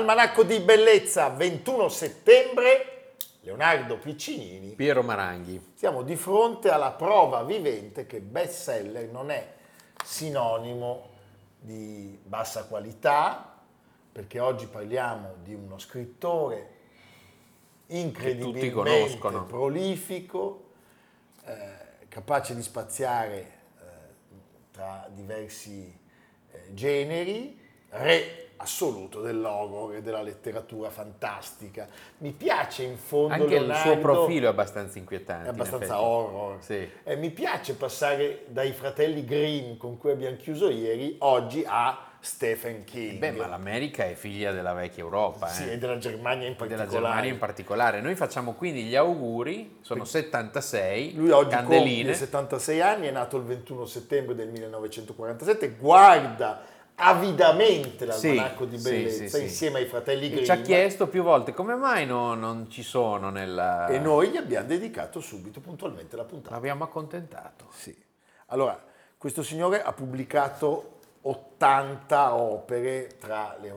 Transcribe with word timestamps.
Almanacco 0.00 0.44
di 0.44 0.60
Bellezza, 0.60 1.28
21 1.28 1.90
settembre, 1.90 3.16
Leonardo 3.42 3.98
Piccinini. 3.98 4.70
Piero 4.70 5.02
Maranghi. 5.02 5.72
Siamo 5.74 6.00
di 6.02 6.16
fronte 6.16 6.70
alla 6.70 6.92
prova 6.92 7.42
vivente 7.42 8.06
che 8.06 8.20
bestseller 8.20 9.10
non 9.10 9.30
è 9.30 9.46
sinonimo 10.02 11.08
di 11.58 12.18
bassa 12.22 12.64
qualità, 12.64 13.60
perché 14.10 14.40
oggi 14.40 14.66
parliamo 14.66 15.34
di 15.42 15.52
uno 15.52 15.78
scrittore 15.78 16.78
incredibilmente 17.88 19.18
prolifico, 19.46 20.70
eh, 21.44 22.06
capace 22.08 22.54
di 22.54 22.62
spaziare 22.62 23.38
eh, 23.38 23.50
tra 24.70 25.06
diversi 25.12 25.94
eh, 26.52 26.72
generi, 26.72 27.60
re 27.90 28.49
assoluto 28.60 29.20
dell'horror 29.20 29.94
e 29.96 30.02
della 30.02 30.22
letteratura 30.22 30.90
fantastica. 30.90 31.86
Mi 32.18 32.32
piace 32.32 32.82
in 32.82 32.96
fondo 32.96 33.32
Anche 33.34 33.54
il 33.54 33.60
suo 33.62 33.66
Leonardo- 33.66 33.98
profilo 34.00 34.46
è 34.46 34.50
abbastanza 34.50 34.98
inquietante. 34.98 35.44
è 35.44 35.48
in 35.48 35.54
abbastanza 35.54 35.84
effetti. 35.94 36.00
horror. 36.02 36.56
Sì. 36.60 36.88
Eh, 37.04 37.16
mi 37.16 37.30
piace 37.30 37.74
passare 37.74 38.44
dai 38.48 38.72
fratelli 38.72 39.24
Grimm 39.24 39.76
con 39.76 39.96
cui 39.98 40.10
abbiamo 40.10 40.36
chiuso 40.36 40.68
ieri 40.70 41.16
oggi 41.20 41.64
a 41.66 42.04
Stephen 42.22 42.84
King. 42.84 43.18
Beh, 43.18 43.30
ma 43.30 43.46
l'America 43.46 44.04
è 44.04 44.12
figlia 44.12 44.52
della 44.52 44.74
vecchia 44.74 45.02
Europa, 45.02 45.46
Sì, 45.48 45.66
eh. 45.66 45.72
e 45.72 45.78
della 45.78 45.96
Germania 45.96 46.46
in 46.46 46.52
della 46.54 46.66
particolare. 46.76 46.90
Germania 47.06 47.30
in 47.32 47.38
particolare. 47.38 48.00
Noi 48.02 48.14
facciamo 48.14 48.52
quindi 48.52 48.82
gli 48.82 48.94
auguri, 48.94 49.78
sono 49.80 50.04
76, 50.04 51.14
Lui 51.14 51.30
oggi 51.30 51.48
candeline. 51.48 51.94
compie 52.02 52.14
76 52.14 52.80
anni, 52.82 53.06
è 53.06 53.10
nato 53.10 53.38
il 53.38 53.44
21 53.44 53.86
settembre 53.86 54.34
del 54.34 54.48
1947, 54.50 55.76
guarda 55.78 56.60
avidamente 57.00 58.04
l'almanacco 58.04 58.64
Sì, 58.64 58.76
di 58.76 58.82
bellezza 58.82 59.16
sì, 59.24 59.28
sì. 59.28 59.42
insieme 59.42 59.78
ai 59.78 59.86
fratelli 59.86 60.30
Grimm. 60.30 60.44
Ci 60.44 60.50
ha 60.50 60.60
chiesto 60.60 61.08
più 61.08 61.22
volte 61.22 61.52
come 61.52 61.74
mai 61.74 62.06
no- 62.06 62.34
non 62.34 62.70
ci 62.70 62.82
sono 62.82 63.30
nella... 63.30 63.86
E 63.88 63.98
noi 63.98 64.28
gli 64.28 64.36
abbiamo 64.36 64.66
dedicato 64.66 65.20
subito, 65.20 65.60
puntualmente, 65.60 66.16
la 66.16 66.24
puntata. 66.24 66.54
L'abbiamo 66.54 66.84
accontentato. 66.84 67.66
Sì. 67.72 67.96
Allora, 68.46 68.78
questo 69.16 69.42
signore 69.42 69.82
ha 69.82 69.92
pubblicato 69.92 70.98
80 71.22 72.34
opere 72.34 73.16
tra 73.18 73.56
le, 73.60 73.74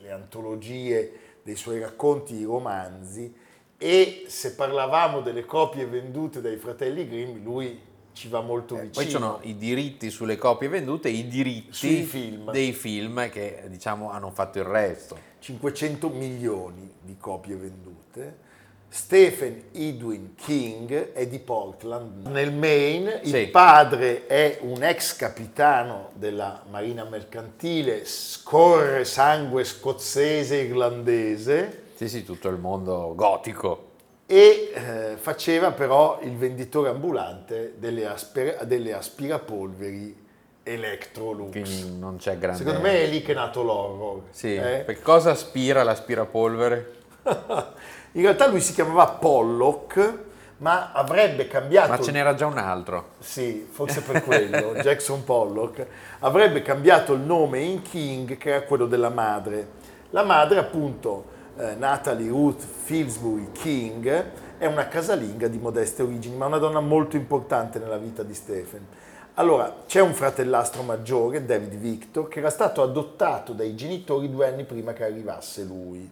le 0.00 0.10
antologie 0.10 1.20
dei 1.42 1.56
suoi 1.56 1.78
racconti, 1.78 2.34
i 2.34 2.44
romanzi, 2.44 3.34
e 3.78 4.24
se 4.28 4.54
parlavamo 4.54 5.20
delle 5.20 5.44
copie 5.44 5.86
vendute 5.86 6.40
dai 6.40 6.56
fratelli 6.56 7.06
Grimm, 7.08 7.42
lui 7.44 7.78
ci 8.16 8.28
va 8.28 8.40
molto 8.40 8.74
vicino. 8.76 8.88
Eh, 8.90 8.94
Poi 8.94 9.04
ci 9.04 9.10
sono 9.10 9.38
i 9.42 9.56
diritti 9.58 10.10
sulle 10.10 10.38
copie 10.38 10.68
vendute 10.68 11.08
e 11.08 11.12
i 11.12 11.28
diritti 11.28 12.02
film. 12.02 12.50
dei 12.50 12.72
film 12.72 13.28
che 13.28 13.64
diciamo 13.68 14.10
hanno 14.10 14.30
fatto 14.30 14.58
il 14.58 14.64
resto. 14.64 15.18
500 15.38 16.08
milioni 16.08 16.90
di 17.02 17.16
copie 17.18 17.54
vendute. 17.56 18.44
Stephen 18.88 19.64
Edwin 19.72 20.34
King 20.34 21.12
è 21.12 21.26
di 21.26 21.38
Portland, 21.40 22.26
nel 22.28 22.52
Maine. 22.54 23.20
Il 23.24 23.30
Sì. 23.34 23.46
padre 23.48 24.26
è 24.26 24.60
un 24.62 24.82
ex 24.82 25.16
capitano 25.16 26.10
della 26.14 26.62
Marina 26.70 27.04
Mercantile, 27.04 28.06
scorre 28.06 29.04
sangue 29.04 29.64
scozzese 29.64 30.60
e 30.60 30.64
irlandese 30.64 31.82
Sì, 31.96 32.08
sì, 32.08 32.24
tutto 32.24 32.48
il 32.48 32.58
mondo 32.58 33.12
gotico. 33.14 33.85
E 34.26 34.72
eh, 34.74 35.16
faceva 35.16 35.70
però 35.70 36.18
il 36.22 36.36
venditore 36.36 36.90
ambulante 36.90 37.74
delle, 37.78 38.06
aspira- 38.06 38.64
delle 38.64 38.92
aspirapolveri 38.92 40.24
Electrolux. 40.64 41.50
Quindi 41.52 41.96
non 41.96 42.16
c'è 42.16 42.36
grande... 42.36 42.58
Secondo 42.58 42.80
me 42.80 43.04
è 43.04 43.06
lì 43.06 43.22
che 43.22 43.32
è 43.32 43.34
nato 43.36 43.62
l'horror. 43.62 44.22
Sì, 44.30 44.56
eh? 44.56 44.82
per 44.84 45.00
cosa 45.00 45.30
aspira 45.30 45.84
l'aspirapolvere? 45.84 46.94
In 48.12 48.22
realtà 48.22 48.48
lui 48.48 48.60
si 48.60 48.72
chiamava 48.72 49.06
Pollock, 49.06 50.18
ma 50.58 50.90
avrebbe 50.92 51.46
cambiato. 51.46 51.90
Ma 51.90 52.00
ce 52.00 52.10
n'era 52.10 52.34
già 52.34 52.46
un 52.46 52.58
altro. 52.58 53.10
Sì, 53.20 53.68
forse 53.70 54.00
per 54.00 54.24
quello, 54.24 54.74
Jackson 54.82 55.22
Pollock. 55.22 55.86
Avrebbe 56.20 56.62
cambiato 56.62 57.12
il 57.12 57.20
nome 57.20 57.60
in 57.60 57.82
King, 57.82 58.36
che 58.36 58.48
era 58.48 58.62
quello 58.62 58.86
della 58.86 59.10
madre. 59.10 59.84
La 60.10 60.24
madre, 60.24 60.58
appunto, 60.58 61.34
eh, 61.56 61.74
Natalie 61.74 62.28
Ruth 62.28 62.62
Fillsbury 62.62 63.50
King, 63.52 64.24
è 64.58 64.66
una 64.66 64.88
casalinga 64.88 65.48
di 65.48 65.58
modeste 65.58 66.02
origini, 66.02 66.36
ma 66.36 66.46
una 66.46 66.58
donna 66.58 66.80
molto 66.80 67.16
importante 67.16 67.78
nella 67.78 67.98
vita 67.98 68.22
di 68.22 68.34
Stephen. 68.34 68.86
Allora, 69.34 69.82
c'è 69.86 70.00
un 70.00 70.14
fratellastro 70.14 70.82
maggiore, 70.82 71.44
David 71.44 71.74
Victor, 71.74 72.28
che 72.28 72.38
era 72.38 72.48
stato 72.48 72.82
adottato 72.82 73.52
dai 73.52 73.74
genitori 73.74 74.30
due 74.30 74.48
anni 74.48 74.64
prima 74.64 74.92
che 74.94 75.04
arrivasse 75.04 75.62
lui. 75.64 76.10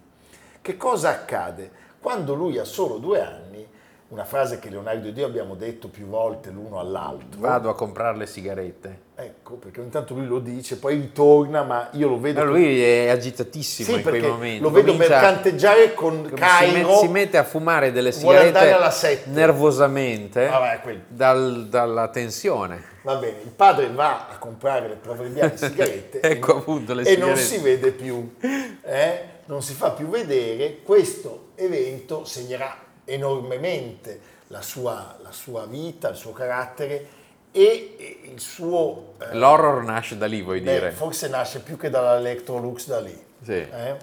Che 0.61 0.77
cosa 0.77 1.11
accade? 1.11 1.71
Quando 2.01 2.35
lui 2.35 2.59
ha 2.59 2.65
solo 2.65 2.99
due 2.99 3.23
anni, 3.23 3.67
una 4.15 4.25
frase 4.25 4.61
che 4.61 4.71
Leonardo 4.71 5.09
ed 5.09 5.17
io 5.17 5.27
abbiamo 5.27 5.57
detto 5.57 5.89
più 5.89 6.07
volte 6.07 6.51
l'uno 6.51 6.79
all'altro. 6.79 7.41
Vado 7.41 7.69
a 7.69 7.75
comprare 7.75 8.17
le 8.17 8.27
sigarette. 8.27 9.01
Ecco, 9.17 9.55
perché 9.55 9.81
ogni 9.81 9.91
tanto 9.91 10.15
lui 10.15 10.27
lo 10.27 10.39
dice, 10.39 10.77
poi 10.77 10.95
ritorna, 10.95 11.65
ma 11.65 11.89
io 11.95 12.09
lo 12.09 12.21
vedo... 12.21 12.45
No, 12.45 12.51
lui 12.53 12.81
è 12.81 13.09
agitatissimo 13.09 13.89
sì, 13.91 13.95
in 13.97 14.03
quei 14.03 14.23
momenti. 14.23 14.63
lo 14.63 14.71
vedo 14.71 14.93
Comincia- 14.93 15.21
mercanteggiare 15.21 15.95
con 15.95 16.27
si, 16.29 16.35
Cairo. 16.35 16.97
si 16.99 17.09
mette 17.09 17.39
a 17.39 17.43
fumare 17.43 17.91
delle 17.91 18.13
sigarette 18.13 19.23
nervosamente 19.27 20.47
Vabbè, 20.47 20.81
quello. 20.81 21.01
dal- 21.09 21.67
dalla 21.69 22.09
tensione. 22.09 22.83
Va 23.03 23.17
bene, 23.17 23.39
il 23.43 23.51
padre 23.51 23.89
va 23.91 24.29
a 24.31 24.39
comprare 24.39 24.89
le 24.89 24.95
proverbiali 24.95 25.53
sigarette 25.59 26.21
Ecco 26.21 26.55
e, 26.55 26.59
appunto 26.59 26.95
le 26.95 27.03
e 27.03 27.17
non 27.17 27.37
sigarette. 27.37 27.43
si 27.43 27.59
vede 27.59 27.91
più, 27.91 28.35
eh? 28.83 29.21
non 29.47 29.61
si 29.61 29.75
fa 29.75 29.91
più 29.91 30.09
vedere. 30.09 30.79
Questo 30.83 31.49
evento 31.57 32.25
segnerà 32.25 32.77
enormemente 33.05 34.21
la 34.49 34.63
sua, 34.63 35.17
la 35.23 35.33
sua 35.33 35.67
vita, 35.67 36.09
il 36.09 36.17
suo 36.17 36.33
carattere 36.33 37.23
e 37.51 38.21
il 38.33 38.41
suo... 38.41 39.15
eh, 39.19 39.35
L'horror 39.37 39.83
nasce 39.85 40.17
da 40.17 40.27
lì, 40.27 40.43
vuoi 40.43 40.61
beh, 40.61 40.73
dire? 40.73 40.91
forse 40.91 41.29
nasce 41.29 41.61
più 41.61 41.77
che 41.77 41.91
dall'Electrolux 41.91 42.87
da 42.87 43.01
lì. 43.01 43.25
Sì. 43.43 43.53
eh? 43.53 43.97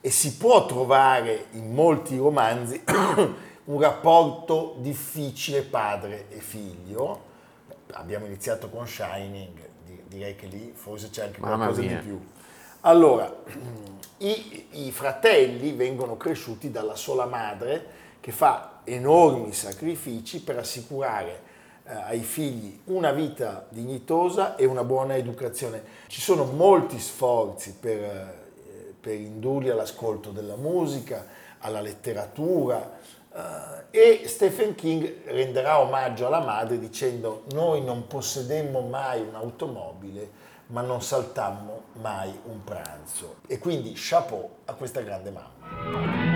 E 0.00 0.10
si 0.10 0.36
può 0.36 0.66
trovare 0.66 1.46
in 1.52 1.72
molti 1.72 2.16
romanzi 2.16 2.82
un 3.64 3.80
rapporto 3.80 4.74
difficile 4.78 5.62
padre 5.62 6.26
e 6.30 6.38
figlio. 6.40 7.30
Abbiamo 7.92 8.26
iniziato 8.26 8.68
con 8.68 8.86
Shining, 8.86 9.50
di- 9.84 10.02
direi 10.08 10.34
che 10.34 10.46
lì 10.46 10.72
forse 10.74 11.10
c'è 11.10 11.24
anche 11.24 11.40
Mamma 11.40 11.56
qualcosa 11.56 11.82
mia. 11.82 11.98
di 12.00 12.06
più. 12.06 12.20
Allora, 12.84 13.32
i, 14.18 14.66
i 14.70 14.90
fratelli 14.90 15.70
vengono 15.70 16.16
cresciuti 16.16 16.72
dalla 16.72 16.96
sola 16.96 17.26
madre 17.26 18.00
che 18.18 18.32
fa 18.32 18.80
enormi 18.82 19.52
sacrifici 19.52 20.42
per 20.42 20.58
assicurare 20.58 21.42
eh, 21.84 21.92
ai 21.92 22.22
figli 22.22 22.80
una 22.86 23.12
vita 23.12 23.66
dignitosa 23.68 24.56
e 24.56 24.64
una 24.64 24.82
buona 24.82 25.14
educazione. 25.14 25.80
Ci 26.08 26.20
sono 26.20 26.42
molti 26.42 26.98
sforzi 26.98 27.76
per, 27.78 27.98
eh, 28.02 28.94
per 29.00 29.14
indurli 29.14 29.70
all'ascolto 29.70 30.30
della 30.30 30.56
musica, 30.56 31.24
alla 31.60 31.80
letteratura 31.80 32.98
eh, 33.32 34.20
e 34.22 34.22
Stephen 34.26 34.74
King 34.74 35.22
renderà 35.26 35.78
omaggio 35.78 36.26
alla 36.26 36.40
madre 36.40 36.80
dicendo 36.80 37.44
noi 37.52 37.84
non 37.84 38.08
possedemmo 38.08 38.80
mai 38.80 39.20
un'automobile 39.20 40.50
ma 40.72 40.80
non 40.80 41.02
saltammo 41.02 41.82
mai 42.00 42.32
un 42.44 42.64
pranzo. 42.64 43.36
E 43.46 43.58
quindi 43.58 43.92
chapeau 43.94 44.48
a 44.64 44.74
questa 44.74 45.00
grande 45.02 45.30
mamma. 45.30 46.31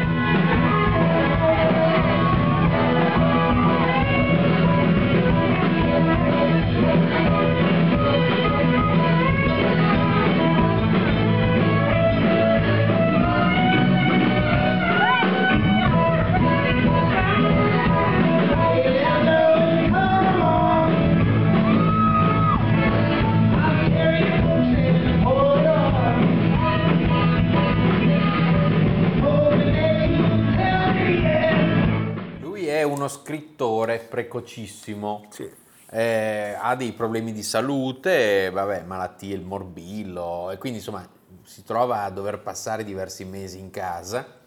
Scrittore 33.86 33.98
precocissimo. 33.98 35.24
Sì. 35.30 35.50
Eh, 35.88 36.56
ha 36.58 36.74
dei 36.74 36.92
problemi 36.92 37.32
di 37.32 37.44
salute, 37.44 38.50
vabbè, 38.50 38.82
malattie, 38.82 39.34
il 39.34 39.42
morbillo, 39.42 40.50
e 40.50 40.58
quindi 40.58 40.78
insomma 40.78 41.08
si 41.44 41.62
trova 41.62 42.02
a 42.02 42.10
dover 42.10 42.40
passare 42.40 42.82
diversi 42.82 43.24
mesi 43.24 43.60
in 43.60 43.70
casa 43.70 44.40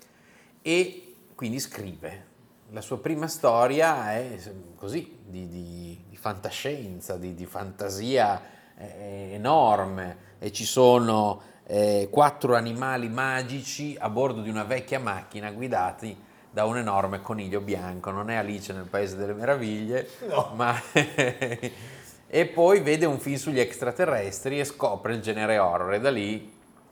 e 0.62 1.14
quindi 1.34 1.60
scrive. 1.60 2.28
La 2.72 2.82
sua 2.82 3.00
prima 3.00 3.28
storia 3.28 4.14
è 4.14 4.38
così, 4.76 5.18
di, 5.26 5.48
di- 5.48 6.04
di 6.10 6.18
fantascienza, 6.18 7.18
di, 7.18 7.34
di 7.34 7.46
fantasia 7.46 8.42
eh, 8.78 9.30
enorme 9.32 10.28
e 10.40 10.52
ci 10.52 10.66
sono 10.66 11.42
eh, 11.66 12.10
quattro 12.12 12.56
animali 12.56 13.10
magici 13.10 13.96
a 13.98 14.10
bordo 14.10 14.42
di 14.42 14.50
una 14.50 14.66
vecchia 14.66 15.00
macchina 15.00 15.52
guidati 15.52 16.28
da 16.52 16.66
un 16.66 16.78
enorme 16.78 17.22
coniglio 17.22 17.60
bianco, 17.62 18.12
non 18.12 18.30
è 18.30 18.36
Alice 18.36 18.74
nel 18.74 18.86
Paese 18.86 19.16
delle 19.16 19.34
Meraviglie, 19.34 20.08
No. 20.28 20.52
ma 20.56 20.76
e 22.32 22.46
poi 22.46 22.80
vede 22.82 23.06
un 23.06 23.20
film 23.20 23.36
sugli 23.38 23.60
extraterrestri 23.60 24.60
e 24.60 24.64
scopre 24.64 25.14
il 25.14 25.22
genere 25.22 25.58
horror 25.58 25.94
e 25.94 26.00
da 26.00 26.12
lì 26.12 26.52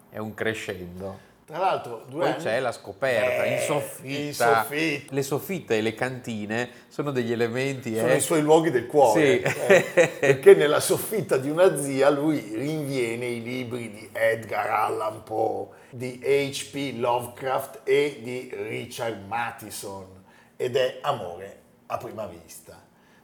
è 0.10 0.18
un 0.18 0.34
crescendo. 0.34 1.26
Tra 1.48 1.60
l'altro, 1.60 2.04
due 2.10 2.20
Poi 2.24 2.30
anni- 2.32 2.44
c'è 2.44 2.60
la 2.60 2.74
scoperta 2.74 3.44
Eh, 3.46 3.54
in 3.54 3.60
soffitta. 3.62 4.20
in 4.20 4.34
soffitta. 4.34 5.14
Le 5.16 5.24
soffitte 5.24 5.78
e 5.78 5.82
le 5.82 5.94
cantine 5.94 6.70
sono 6.90 7.12
degli 7.12 7.32
elementi 7.32 7.96
sono 7.96 8.10
eh, 8.10 8.18
i 8.18 8.20
suoi 8.20 8.42
luoghi 8.42 8.70
del 8.70 8.86
cuore, 8.86 9.48
Sì. 9.50 9.56
eh, 9.70 10.08
perché 10.20 10.56
nella 10.56 10.82
soffitta 10.82 11.38
di 11.38 11.50
una 11.50 11.82
zia 11.82 12.10
lui 12.10 12.52
rinviene 12.54 13.28
i 13.28 13.42
libri 13.42 13.90
di 13.90 14.10
Edgar 14.12 14.70
Allan 14.70 15.24
Poe, 15.24 15.68
di 15.90 16.20
H.P. 16.22 16.96
Lovecraft 17.00 17.80
e 17.86 18.20
di 18.22 18.52
Richard 18.54 19.26
Matheson 19.26 20.26
ed 20.58 20.76
è 20.76 20.98
amore 21.02 21.60
a 21.86 21.96
prima 21.98 22.26
vista. 22.26 22.78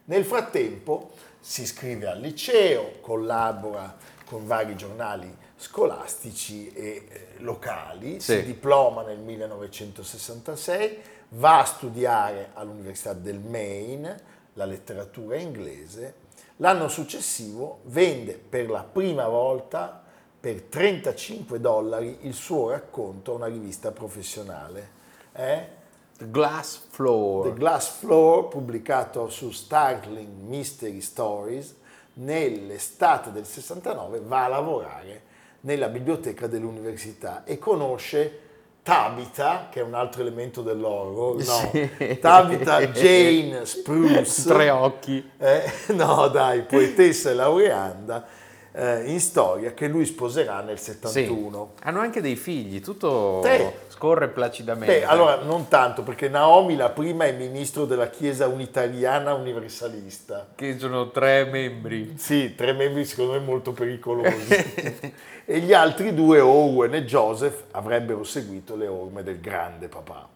Nel 0.05 0.23
frattempo 0.23 1.11
si 1.41 1.63
iscrive 1.63 2.07
al 2.07 2.21
liceo, 2.21 2.99
collabora 3.01 3.97
con 4.23 4.47
vari 4.47 4.77
giornali 4.77 5.41
scolastici 5.63 6.71
e 6.73 7.05
eh, 7.07 7.27
locali, 7.37 8.19
Sì. 8.19 8.37
si 8.37 8.43
diploma 8.43 9.01
nel 9.03 9.19
1966, 9.19 10.97
va 11.29 11.59
a 11.61 11.65
studiare 11.65 12.49
all'Università 12.53 13.13
del 13.13 13.39
Maine 13.39 14.31
la 14.53 14.65
letteratura 14.65 15.37
inglese. 15.37 16.21
L'anno 16.57 16.89
successivo 16.89 17.79
vende 17.85 18.33
per 18.33 18.69
la 18.69 18.83
prima 18.83 19.27
volta 19.27 20.03
per 20.39 20.63
35 20.63 21.59
dollari 21.61 22.19
il 22.21 22.33
suo 22.33 22.69
racconto 22.69 23.31
a 23.31 23.35
una 23.35 23.47
rivista 23.47 23.91
professionale. 23.91 25.01
Eh? 25.31 25.81
Glass 26.17 26.81
The 26.81 26.87
Floor. 26.89 27.53
Glass 27.53 27.89
Floor, 27.99 28.49
pubblicato 28.49 29.29
su 29.29 29.49
Startling 29.51 30.41
Mystery 30.45 30.99
Stories, 30.99 31.75
nell'estate 32.15 33.31
del 33.31 33.45
69 33.45 34.19
va 34.19 34.43
a 34.43 34.49
lavorare 34.49 35.31
nella 35.65 35.87
biblioteca 35.87 36.47
dell'università 36.47 37.43
e 37.45 37.57
conosce 37.57 38.39
Tabitha, 38.83 39.69
che 39.71 39.79
è 39.79 39.83
un 39.83 39.93
altro 39.93 40.21
elemento 40.21 40.61
dell'horror, 40.61 41.35
no, 41.37 41.69
Sì. 41.71 42.17
Tabitha 42.19 42.85
Jane 42.87 43.63
Spruce, 43.65 44.43
Tre 44.43 44.69
occhi. 44.69 45.31
eh, 45.37 45.71
no 45.93 46.27
dai, 46.27 46.63
poetessa 46.63 47.29
e 47.29 47.33
laureanda 47.33 48.25
eh, 48.75 49.03
in 49.11 49.19
storia 49.19 49.73
che 49.73 49.87
lui 49.87 50.03
sposerà 50.05 50.61
nel 50.61 50.77
Sì. 50.79 50.91
71. 50.93 51.73
Hanno 51.83 51.99
anche 51.99 52.21
dei 52.21 52.35
figli, 52.35 52.81
tutto 52.81 53.41
Sì. 53.43 53.63
scorre 53.89 54.29
placidamente. 54.29 54.99
Beh, 54.99 55.05
allora 55.05 55.35
non 55.43 55.67
tanto, 55.67 56.01
perché 56.01 56.27
Naomi 56.27 56.75
la 56.75 56.89
prima 56.89 57.25
è 57.25 57.31
ministro 57.33 57.85
della 57.85 58.09
Chiesa 58.09 58.47
Unitariana 58.47 59.33
Universalista. 59.33 60.47
Che 60.55 60.79
sono 60.79 61.11
tre 61.11 61.45
membri. 61.45 62.15
Sì, 62.17 62.55
tre 62.55 62.73
membri 62.73 63.05
secondo 63.05 63.33
me 63.33 63.39
molto 63.39 63.73
pericolosi. 63.73 64.53
e 65.45 65.59
gli 65.59 65.73
altri 65.73 66.13
due, 66.15 66.39
Owen 66.39 66.95
e 66.95 67.03
Joseph, 67.05 67.65
avrebbero 67.71 68.23
seguito 68.23 68.75
le 68.75 68.87
orme 68.87 69.21
del 69.23 69.39
grande 69.39 69.87
papà. 69.87 70.27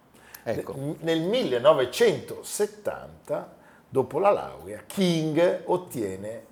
Ecco. 0.44 0.74
Ne- 0.78 0.96
Nel 1.00 1.22
1970, 1.22 3.56
dopo 3.90 4.20
la 4.20 4.30
laurea, 4.32 4.84
King 4.86 5.62
ottiene 5.66 6.44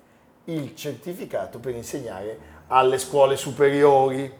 il 0.46 0.74
certificato 0.74 1.58
per 1.58 1.74
insegnare 1.74 2.38
alle 2.68 2.98
scuole 2.98 3.36
superiori, 3.36 4.30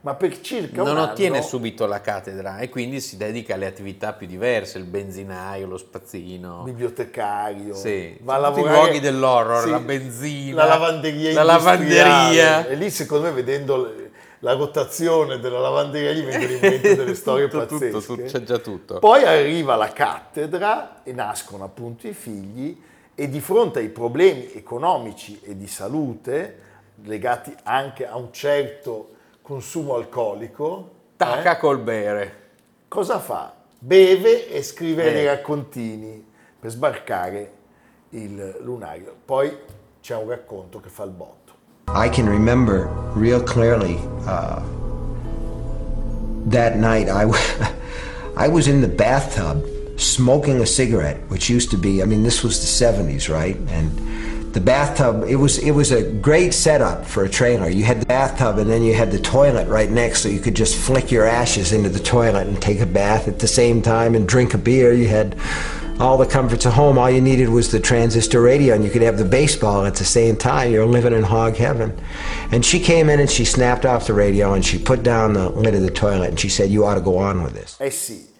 ma 0.00 0.14
per 0.14 0.40
circa 0.40 0.82
un 0.82 0.88
Non 0.88 0.98
anno... 0.98 1.10
ottiene 1.10 1.42
subito 1.42 1.86
la 1.86 2.00
cattedra 2.00 2.58
e 2.58 2.68
quindi 2.68 3.00
si 3.00 3.16
dedica 3.16 3.54
alle 3.54 3.66
attività 3.66 4.12
più 4.12 4.26
diverse, 4.26 4.78
il 4.78 4.84
benzinaio, 4.84 5.66
lo 5.66 5.76
spazzino. 5.76 6.62
bibliotecario, 6.62 7.74
Sì, 7.74 8.16
va 8.22 8.34
a 8.36 8.48
tutti 8.48 8.60
i 8.60 8.62
lavorare 8.62 8.82
luoghi 8.84 9.00
dell'horror, 9.00 9.68
la 9.68 9.80
benzina, 9.80 10.56
la 10.56 10.64
lavanderia 10.66 11.32
la 11.32 11.42
lavanderia. 11.42 12.66
E 12.68 12.74
lì 12.76 12.88
secondo 12.90 13.26
me 13.26 13.32
vedendo 13.32 13.92
la 14.40 14.52
rotazione 14.52 15.40
della 15.40 15.58
lavanderia 15.58 16.12
gli 16.12 16.22
vengono 16.22 16.52
in 16.52 16.58
mente 16.60 16.94
delle 16.94 17.14
storie 17.16 17.48
Tutto, 17.48 17.64
pazzesche. 17.66 17.90
tutto, 17.90 18.14
tutto, 18.14 18.22
c'è 18.24 18.42
già 18.42 18.58
tutto. 18.58 18.98
Poi 19.00 19.24
arriva 19.24 19.74
la 19.76 19.90
cattedra 19.92 21.02
e 21.02 21.12
nascono 21.12 21.64
appunto 21.64 22.06
i 22.06 22.12
figli 22.12 22.78
e 23.18 23.28
di 23.30 23.40
fronte 23.40 23.78
ai 23.78 23.88
problemi 23.88 24.52
economici 24.52 25.40
e 25.42 25.56
di 25.56 25.66
salute 25.66 26.58
legati 27.04 27.52
anche 27.64 28.06
a 28.06 28.16
un 28.16 28.30
certo 28.32 29.08
consumo 29.42 29.94
alcolico, 29.94 30.90
Tacca 31.16 31.56
eh, 31.56 31.58
col 31.58 31.78
bere. 31.80 32.34
cosa 32.88 33.18
fa? 33.18 33.54
Beve 33.78 34.48
e 34.50 34.62
scrive 34.62 35.08
Eh. 35.08 35.12
dei 35.12 35.26
raccontini 35.26 36.24
per 36.60 36.70
sbarcare 36.70 37.52
il 38.10 38.58
lunario. 38.60 39.14
Poi 39.24 39.56
c'è 40.00 40.14
un 40.16 40.28
racconto 40.28 40.80
che 40.80 40.88
fa 40.90 41.04
il 41.04 41.10
botto. 41.10 41.54
I 41.88 42.08
can 42.10 42.28
remember 42.28 42.88
real 43.14 43.42
clearly 43.42 43.94
uh, 44.26 44.60
that 46.50 46.74
night 46.76 47.08
I, 47.08 47.24
w- 47.24 47.38
I 48.36 48.48
was 48.48 48.66
in 48.66 48.80
the 48.80 48.88
bathtub 48.88 49.64
smoking 49.96 50.60
a 50.60 50.66
cigarette, 50.66 51.18
which 51.28 51.48
used 51.48 51.70
to 51.70 51.76
be, 51.76 52.02
I 52.02 52.06
mean, 52.06 52.22
this 52.22 52.42
was 52.42 52.60
the 52.60 52.84
70s, 52.84 53.32
right? 53.32 53.56
And 53.68 54.54
the 54.54 54.60
bathtub, 54.60 55.24
it 55.28 55.36
was, 55.36 55.58
it 55.58 55.72
was 55.72 55.92
a 55.92 56.10
great 56.12 56.54
setup 56.54 57.04
for 57.04 57.24
a 57.24 57.28
trailer. 57.28 57.68
You 57.68 57.84
had 57.84 58.00
the 58.00 58.06
bathtub 58.06 58.58
and 58.58 58.70
then 58.70 58.82
you 58.82 58.94
had 58.94 59.10
the 59.10 59.18
toilet 59.18 59.68
right 59.68 59.90
next 59.90 60.22
so 60.22 60.28
you 60.28 60.40
could 60.40 60.56
just 60.56 60.76
flick 60.76 61.10
your 61.10 61.26
ashes 61.26 61.72
into 61.72 61.88
the 61.90 62.00
toilet 62.00 62.46
and 62.46 62.60
take 62.60 62.80
a 62.80 62.86
bath 62.86 63.28
at 63.28 63.38
the 63.38 63.48
same 63.48 63.82
time 63.82 64.14
and 64.14 64.26
drink 64.26 64.54
a 64.54 64.58
beer. 64.58 64.92
You 64.92 65.08
had 65.08 65.38
all 65.98 66.18
the 66.18 66.26
comforts 66.26 66.66
of 66.66 66.74
home. 66.74 66.98
All 66.98 67.10
you 67.10 67.20
needed 67.20 67.48
was 67.48 67.70
the 67.70 67.80
transistor 67.80 68.40
radio, 68.40 68.74
and 68.74 68.84
you 68.84 68.90
could 68.90 69.02
have 69.02 69.18
the 69.18 69.24
baseball 69.24 69.84
at 69.86 69.94
the 69.94 70.04
same 70.04 70.36
time. 70.36 70.70
You're 70.70 70.86
living 70.86 71.12
in 71.12 71.22
hog 71.22 71.56
heaven. 71.56 71.98
And 72.52 72.64
she 72.64 72.80
came 72.80 73.08
in 73.08 73.20
and 73.20 73.30
she 73.30 73.44
snapped 73.44 73.86
off 73.86 74.06
the 74.06 74.14
radio 74.14 74.52
and 74.52 74.64
she 74.64 74.78
put 74.78 75.02
down 75.02 75.32
the 75.32 75.48
lid 75.48 75.74
of 75.74 75.82
the 75.82 75.90
toilet 75.90 76.30
and 76.30 76.40
she 76.40 76.48
said, 76.48 76.70
"You 76.70 76.84
ought 76.84 76.94
to 76.96 77.00
go 77.00 77.18
on 77.18 77.42
with 77.42 77.54
this." 77.54 77.76
Eh 77.80 77.90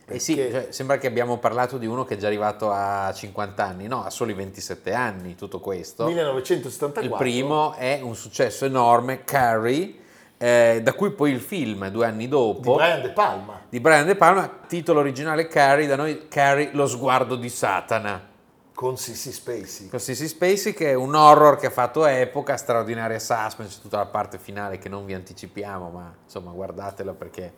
sì, 0.06 0.12
Eh 0.14 0.18
sì, 0.18 0.34
perché- 0.36 0.52
cioè, 0.52 0.72
sembra 0.72 0.98
che 0.98 1.06
abbiamo 1.06 1.38
parlato 1.38 1.78
di 1.78 1.86
uno 1.86 2.04
che 2.04 2.14
è 2.14 2.16
già 2.16 2.26
arrivato 2.28 2.70
a 2.70 3.12
50 3.12 3.64
anni, 3.64 3.86
no, 3.88 4.04
ha 4.04 4.10
soli 4.10 4.32
27 4.34 4.92
anni 4.92 5.34
tutto 5.34 5.58
questo. 5.60 6.06
1974. 6.06 7.02
Il 7.10 7.16
primo 7.18 7.74
è 7.74 8.00
un 8.02 8.14
successo 8.14 8.64
enorme, 8.64 9.24
Carrie, 9.24 9.94
eh, 10.38 10.80
da 10.82 10.92
cui 10.92 11.10
poi 11.10 11.32
il 11.32 11.40
film, 11.40 11.88
due 11.88 12.06
anni 12.06 12.18
di 12.18 12.28
dopo, 12.28 12.74
Brian 12.74 13.02
De 13.02 13.10
Palma. 13.10 13.62
di 13.68 13.80
Brian 13.80 14.06
De 14.06 14.14
Palma, 14.16 14.48
titolo 14.68 15.00
originale 15.00 15.48
Carrie, 15.48 15.86
da 15.86 15.96
noi 15.96 16.28
Carrie, 16.28 16.70
lo 16.72 16.86
sguardo 16.86 17.36
di 17.36 17.48
Satana. 17.48 18.34
con 18.74 18.98
Sissy 18.98 19.32
Spacey. 19.32 19.88
Con 19.88 19.98
Sissy 19.98 20.26
Spacey 20.28 20.74
che 20.74 20.90
è 20.90 20.94
un 20.94 21.14
horror 21.14 21.56
che 21.56 21.68
ha 21.68 21.70
fatto 21.70 22.04
epoca, 22.04 22.58
straordinaria 22.58 23.18
suspense, 23.18 23.80
tutta 23.80 23.96
la 23.96 24.04
parte 24.04 24.36
finale 24.38 24.76
che 24.76 24.90
non 24.90 25.06
vi 25.06 25.14
anticipiamo, 25.14 25.88
ma 25.88 26.14
insomma 26.22 26.50
guardatela 26.50 27.14
perché 27.14 27.52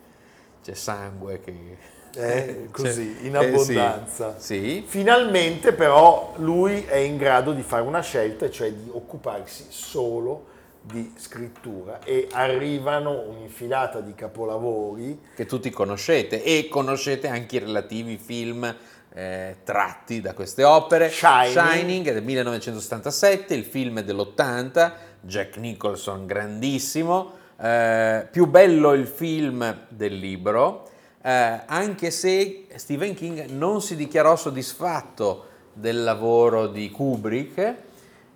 c'è 0.62 0.74
sangue 0.74 1.40
che... 1.40 1.96
Eh, 2.16 2.68
così, 2.70 3.16
C'è- 3.20 3.26
in 3.26 3.36
eh, 3.36 3.40
sì. 3.40 3.46
abbondanza. 3.46 4.34
Sì, 4.38 4.84
Finalmente 4.86 5.72
però 5.72 6.34
lui 6.36 6.84
è 6.84 6.96
in 6.96 7.16
grado 7.16 7.52
di 7.52 7.62
fare 7.62 7.82
una 7.82 8.00
scelta, 8.00 8.50
cioè 8.50 8.72
di 8.72 8.88
occuparsi 8.92 9.66
solo 9.68 10.46
di 10.80 11.12
scrittura 11.18 11.98
e 12.02 12.28
arrivano 12.32 13.20
un'infilata 13.28 14.00
di 14.00 14.14
capolavori 14.14 15.20
che 15.34 15.44
tutti 15.44 15.68
conoscete 15.70 16.42
e 16.42 16.68
conoscete 16.70 17.28
anche 17.28 17.56
i 17.56 17.58
relativi 17.58 18.16
film 18.16 18.74
eh, 19.12 19.56
tratti 19.64 20.20
da 20.20 20.32
queste 20.32 20.64
opere. 20.64 21.10
Shining. 21.10 22.10
del 22.12 22.22
1977, 22.22 23.54
il 23.54 23.64
film 23.64 24.00
dell'80, 24.00 24.92
Jack 25.20 25.56
Nicholson 25.56 26.24
grandissimo, 26.24 27.32
eh, 27.60 28.26
più 28.30 28.46
bello 28.46 28.92
il 28.92 29.06
film 29.06 29.86
del 29.88 30.14
libro, 30.16 30.88
eh, 31.22 31.60
anche 31.66 32.10
se 32.10 32.66
Stephen 32.76 33.14
King 33.14 33.46
non 33.46 33.82
si 33.82 33.96
dichiarò 33.96 34.36
soddisfatto 34.36 35.46
del 35.72 36.02
lavoro 36.02 36.66
di 36.66 36.90
Kubrick 36.90 37.74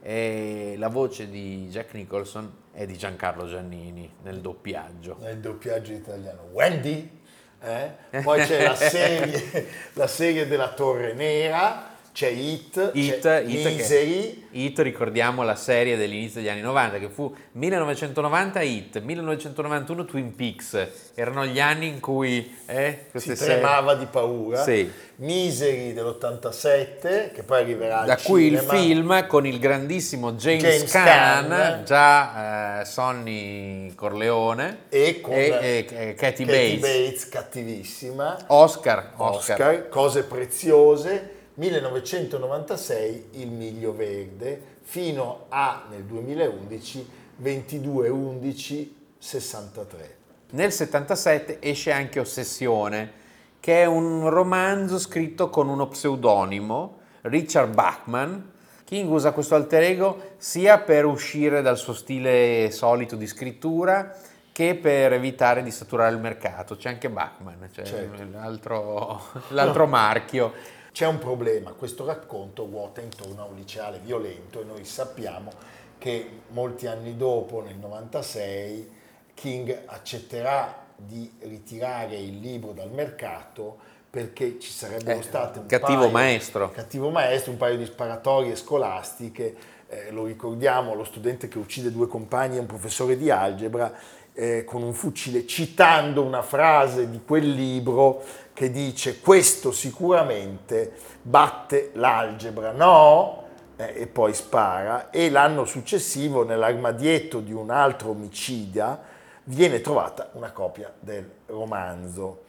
e 0.02 0.74
la 0.78 0.88
voce 0.88 1.28
di 1.28 1.68
Jack 1.70 1.94
Nicholson 1.94 2.60
è 2.72 2.86
di 2.86 2.96
Giancarlo 2.96 3.46
Giannini 3.46 4.12
nel 4.22 4.40
doppiaggio. 4.40 5.16
nel 5.20 5.38
doppiaggio 5.38 5.92
italiano. 5.92 6.48
Wendy, 6.52 7.20
eh? 7.60 8.20
poi 8.22 8.44
c'è 8.44 8.62
la 8.64 8.74
serie, 8.74 9.66
la 9.92 10.06
serie 10.06 10.46
della 10.48 10.72
Torre 10.72 11.12
Nera, 11.14 11.91
c'è 12.12 12.28
Hit, 12.28 12.90
Hit, 12.92 13.20
c'è 13.20 13.42
che- 13.42 13.46
Misery, 13.46 14.44
Hit, 14.50 14.78
ricordiamo 14.80 15.42
la 15.42 15.54
serie 15.56 15.96
dell'inizio 15.96 16.40
degli 16.40 16.50
anni 16.50 16.60
90 16.60 16.98
che 16.98 17.08
fu 17.08 17.34
1990 17.52 18.60
Hit, 18.60 19.00
1991 19.00 20.04
Twin 20.04 20.34
Peaks, 20.34 20.86
erano 21.14 21.46
gli 21.46 21.58
anni 21.58 21.86
in 21.88 22.00
cui 22.00 22.54
eh, 22.66 23.06
si 23.14 23.34
serie- 23.34 23.54
tremava 23.60 23.94
di 23.94 24.04
paura, 24.06 24.62
Sì. 24.62 24.90
Misery 25.16 25.92
dell'87, 25.94 27.32
che 27.32 27.42
poi 27.44 27.60
arriverà 27.60 28.02
da 28.04 28.16
cui 28.16 28.46
il 28.48 28.58
cinema. 28.58 28.72
film 28.74 29.26
con 29.26 29.46
il 29.46 29.58
grandissimo 29.58 30.32
James, 30.32 30.62
James 30.62 30.90
Caan, 30.90 31.48
Caan. 31.48 31.84
già 31.84 32.80
eh, 32.80 32.84
Sonny 32.84 33.94
Corleone 33.94 34.78
e 34.88 35.20
con 35.20 35.32
e, 35.34 35.38
e- 35.38 35.86
e 35.88 36.14
Kathy 36.14 36.44
Kathy 36.44 36.78
Bates. 36.78 37.28
cattivissima, 37.28 38.36
Oscar, 38.48 39.12
Oscar. 39.16 39.60
Oscar, 39.60 39.88
Cose 39.88 40.24
preziose, 40.24 41.40
1996 41.54 43.28
Il 43.32 43.50
miglio 43.50 43.94
verde, 43.94 44.78
fino 44.82 45.46
a 45.48 45.84
nel 45.90 46.04
2011 46.04 47.08
22 47.36 48.08
11 48.08 48.96
63. 49.18 50.16
Nel 50.50 50.72
77 50.72 51.58
esce 51.60 51.92
anche 51.92 52.20
Ossessione, 52.20 53.12
che 53.60 53.82
è 53.82 53.86
un 53.86 54.28
romanzo 54.28 54.98
scritto 54.98 55.50
con 55.50 55.68
uno 55.68 55.88
pseudonimo, 55.88 56.98
Richard 57.22 57.72
Bachman. 57.74 58.50
King 58.84 59.10
usa 59.10 59.32
questo 59.32 59.54
alter 59.54 59.82
ego 59.84 60.32
sia 60.36 60.78
per 60.78 61.06
uscire 61.06 61.62
dal 61.62 61.78
suo 61.78 61.94
stile 61.94 62.70
solito 62.70 63.16
di 63.16 63.26
scrittura 63.26 64.14
che 64.52 64.74
per 64.74 65.14
evitare 65.14 65.62
di 65.62 65.70
saturare 65.70 66.12
il 66.12 66.20
mercato. 66.20 66.76
C'è 66.76 66.90
anche 66.90 67.08
Bachman, 67.08 67.68
cioè 67.72 67.84
Certo. 67.86 68.26
l'altro, 68.32 69.20
l'altro 69.48 69.86
marchio. 69.86 70.80
C'è 70.92 71.06
un 71.06 71.18
problema, 71.18 71.72
questo 71.72 72.04
racconto 72.04 72.64
ruota 72.66 73.00
intorno 73.00 73.42
a 73.42 73.46
un 73.46 73.56
liceale 73.56 73.98
violento 73.98 74.60
e 74.60 74.64
noi 74.64 74.84
sappiamo 74.84 75.50
che 75.96 76.40
molti 76.48 76.86
anni 76.86 77.16
dopo, 77.16 77.62
nel 77.62 77.76
96, 77.76 78.90
King 79.32 79.82
accetterà 79.86 80.84
di 80.94 81.32
ritirare 81.40 82.16
il 82.16 82.38
libro 82.40 82.72
dal 82.72 82.90
mercato 82.90 83.78
perché 84.10 84.58
ci 84.60 84.70
sarebbero 84.70 85.18
Eh, 85.18 85.22
state 85.22 85.60
un 85.60 85.66
cattivo 85.66 86.00
paio- 86.00 86.10
maestro. 86.10 86.70
cattivo 86.70 87.08
maestro, 87.08 87.52
un 87.52 87.56
paio 87.56 87.78
di 87.78 87.86
sparatorie 87.86 88.54
scolastiche, 88.54 89.56
eh, 89.88 90.10
lo 90.10 90.26
ricordiamo, 90.26 90.94
lo 90.94 91.04
studente 91.04 91.48
che 91.48 91.56
uccide 91.56 91.90
due 91.90 92.06
compagni 92.06 92.58
è 92.58 92.60
un 92.60 92.66
professore 92.66 93.16
di 93.16 93.30
algebra 93.30 93.90
eh, 94.34 94.64
con 94.64 94.82
un 94.82 94.94
fucile, 94.94 95.46
citando 95.46 96.22
una 96.22 96.42
frase 96.42 97.10
di 97.10 97.20
quel 97.24 97.50
libro 97.50 98.22
che 98.52 98.70
dice 98.70 99.20
questo 99.20 99.72
sicuramente 99.72 100.92
batte 101.22 101.90
l'algebra, 101.94 102.72
no? 102.72 103.44
Eh, 103.76 104.02
e 104.02 104.06
poi 104.06 104.34
spara 104.34 105.10
e 105.10 105.30
l'anno 105.30 105.64
successivo 105.64 106.44
nell'armadietto 106.44 107.40
di 107.40 107.52
un 107.52 107.70
altro 107.70 108.10
omicida 108.10 109.00
viene 109.44 109.80
trovata 109.80 110.30
una 110.32 110.52
copia 110.52 110.92
del 110.98 111.28
romanzo. 111.46 112.41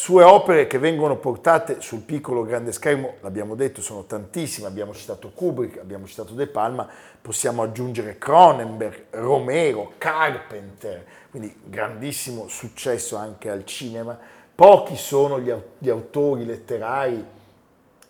Sue 0.00 0.22
opere 0.22 0.68
che 0.68 0.78
vengono 0.78 1.16
portate 1.16 1.80
sul 1.80 2.02
piccolo 2.02 2.44
grande 2.44 2.70
schermo, 2.70 3.14
l'abbiamo 3.20 3.56
detto, 3.56 3.82
sono 3.82 4.04
tantissime, 4.04 4.68
abbiamo 4.68 4.94
citato 4.94 5.32
Kubrick, 5.34 5.80
abbiamo 5.80 6.06
citato 6.06 6.34
De 6.34 6.46
Palma, 6.46 6.86
possiamo 7.20 7.64
aggiungere 7.64 8.16
Cronenberg, 8.16 9.06
Romero, 9.10 9.94
Carpenter, 9.98 11.04
quindi 11.30 11.52
grandissimo 11.64 12.46
successo 12.46 13.16
anche 13.16 13.50
al 13.50 13.64
cinema. 13.64 14.16
Pochi 14.54 14.94
sono 14.94 15.40
gli, 15.40 15.52
gli 15.78 15.88
autori 15.88 16.46
letterari, 16.46 17.26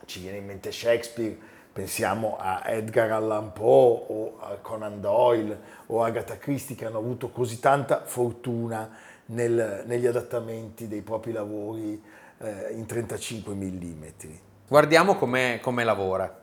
ci 0.05 0.21
viene 0.21 0.37
in 0.37 0.45
mente 0.45 0.71
Shakespeare, 0.71 1.35
pensiamo 1.73 2.37
a 2.39 2.65
Edgar 2.67 3.13
Allan 3.13 3.55
Poe 3.55 4.03
o 4.09 4.37
a 4.41 4.59
Conan 4.61 5.01
Doyle 5.01 5.59
o 5.87 6.03
Agatha 6.03 6.37
Christie 6.37 6.77
che 6.77 6.85
hanno 6.85 6.99
avuto 6.99 7.31
così 7.31 7.59
tanta 7.61 8.03
fortuna 8.05 8.91
nel- 9.29 9.85
negli 9.87 10.07
adattamenti 10.07 10.89
dei 10.89 11.03
propri 11.03 11.33
lavori 11.33 12.01
eh, 12.39 12.69
in 12.73 12.87
35 12.87 13.55
mm. 13.55 14.05
Guardiamo 14.69 15.17
come, 15.17 15.59
come 15.63 15.85
lavora. 15.85 16.43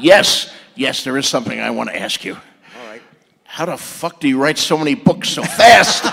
Yes, 0.00 0.50
yes, 0.74 1.02
there 1.04 1.18
is 1.18 1.26
something 1.28 1.60
I 1.60 1.70
want 1.70 1.90
to 1.90 1.96
ask 1.96 2.24
you. 2.24 2.34
All 2.34 2.88
right. 2.90 3.02
How 3.44 3.66
the 3.66 3.76
fuck 3.76 4.18
do 4.20 4.26
you 4.28 4.38
write 4.42 4.58
so 4.58 4.76
many 4.76 4.94
books 4.94 5.28
so 5.28 5.42
fast? 5.42 6.04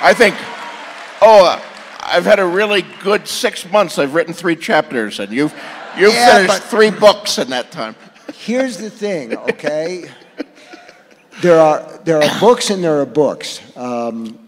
I 0.00 0.14
think, 0.14 0.36
oh, 1.20 1.44
uh, 1.44 1.60
I've 2.00 2.24
had 2.24 2.38
a 2.38 2.46
really 2.46 2.82
good 3.02 3.26
six 3.26 3.68
months. 3.70 3.98
I've 3.98 4.14
written 4.14 4.32
three 4.32 4.56
chapters, 4.56 5.18
and 5.18 5.32
you've 5.32 5.52
you've 5.98 6.14
Yeah, 6.14 6.46
finished 6.46 6.62
three 6.64 6.90
books 6.90 7.38
in 7.38 7.50
that 7.50 7.70
time. 7.72 7.96
Here's 8.32 8.76
the 8.78 8.90
thing, 8.90 9.36
okay? 9.36 10.08
there 11.40 11.60
are 11.60 12.00
there 12.04 12.22
are 12.22 12.40
books 12.40 12.70
and 12.70 12.82
there 12.82 13.00
are 13.00 13.06
books. 13.06 13.60
Um, 13.76 14.38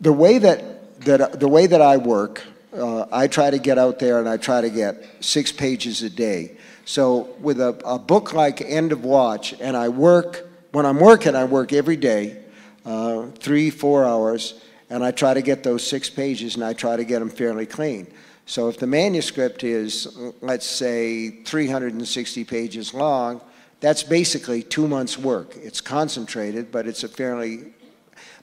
the 0.00 0.12
way 0.12 0.38
that 0.38 1.00
that 1.00 1.40
the 1.40 1.48
way 1.48 1.66
that 1.66 1.80
I 1.80 1.96
work, 1.96 2.42
uh, 2.74 3.06
I 3.10 3.28
try 3.28 3.50
to 3.50 3.58
get 3.58 3.78
out 3.78 3.98
there 3.98 4.18
and 4.18 4.28
I 4.28 4.36
try 4.36 4.60
to 4.60 4.70
get 4.70 5.02
six 5.20 5.52
pages 5.52 6.02
a 6.02 6.10
day. 6.10 6.56
So 6.84 7.34
with 7.40 7.60
a, 7.60 7.80
a 7.84 7.98
book 7.98 8.32
like 8.32 8.60
End 8.60 8.92
of 8.92 9.04
Watch, 9.04 9.54
and 9.60 9.76
I 9.76 9.88
work 9.88 10.46
when 10.72 10.84
I'm 10.84 11.00
working, 11.00 11.34
I 11.34 11.44
work 11.44 11.72
every 11.72 11.96
day, 11.96 12.42
uh, 12.84 13.26
three 13.38 13.70
four 13.70 14.04
hours, 14.04 14.60
and 14.90 15.02
I 15.02 15.10
try 15.10 15.34
to 15.34 15.42
get 15.42 15.62
those 15.62 15.86
six 15.86 16.10
pages 16.10 16.56
and 16.56 16.64
I 16.64 16.74
try 16.74 16.96
to 16.96 17.04
get 17.04 17.20
them 17.20 17.30
fairly 17.30 17.66
clean. 17.66 18.06
So 18.48 18.68
if 18.68 18.78
the 18.78 18.86
manuscript 18.86 19.64
is, 19.64 20.16
let's 20.40 20.66
say, 20.66 21.30
360 21.42 22.44
pages 22.44 22.94
long, 22.94 23.40
that's 23.80 24.02
basically 24.02 24.62
two 24.62 24.88
months' 24.88 25.18
work. 25.18 25.56
It's 25.56 25.80
concentrated, 25.80 26.70
but 26.72 26.86
it's 26.86 27.04
a 27.04 27.08
fairly, 27.08 27.74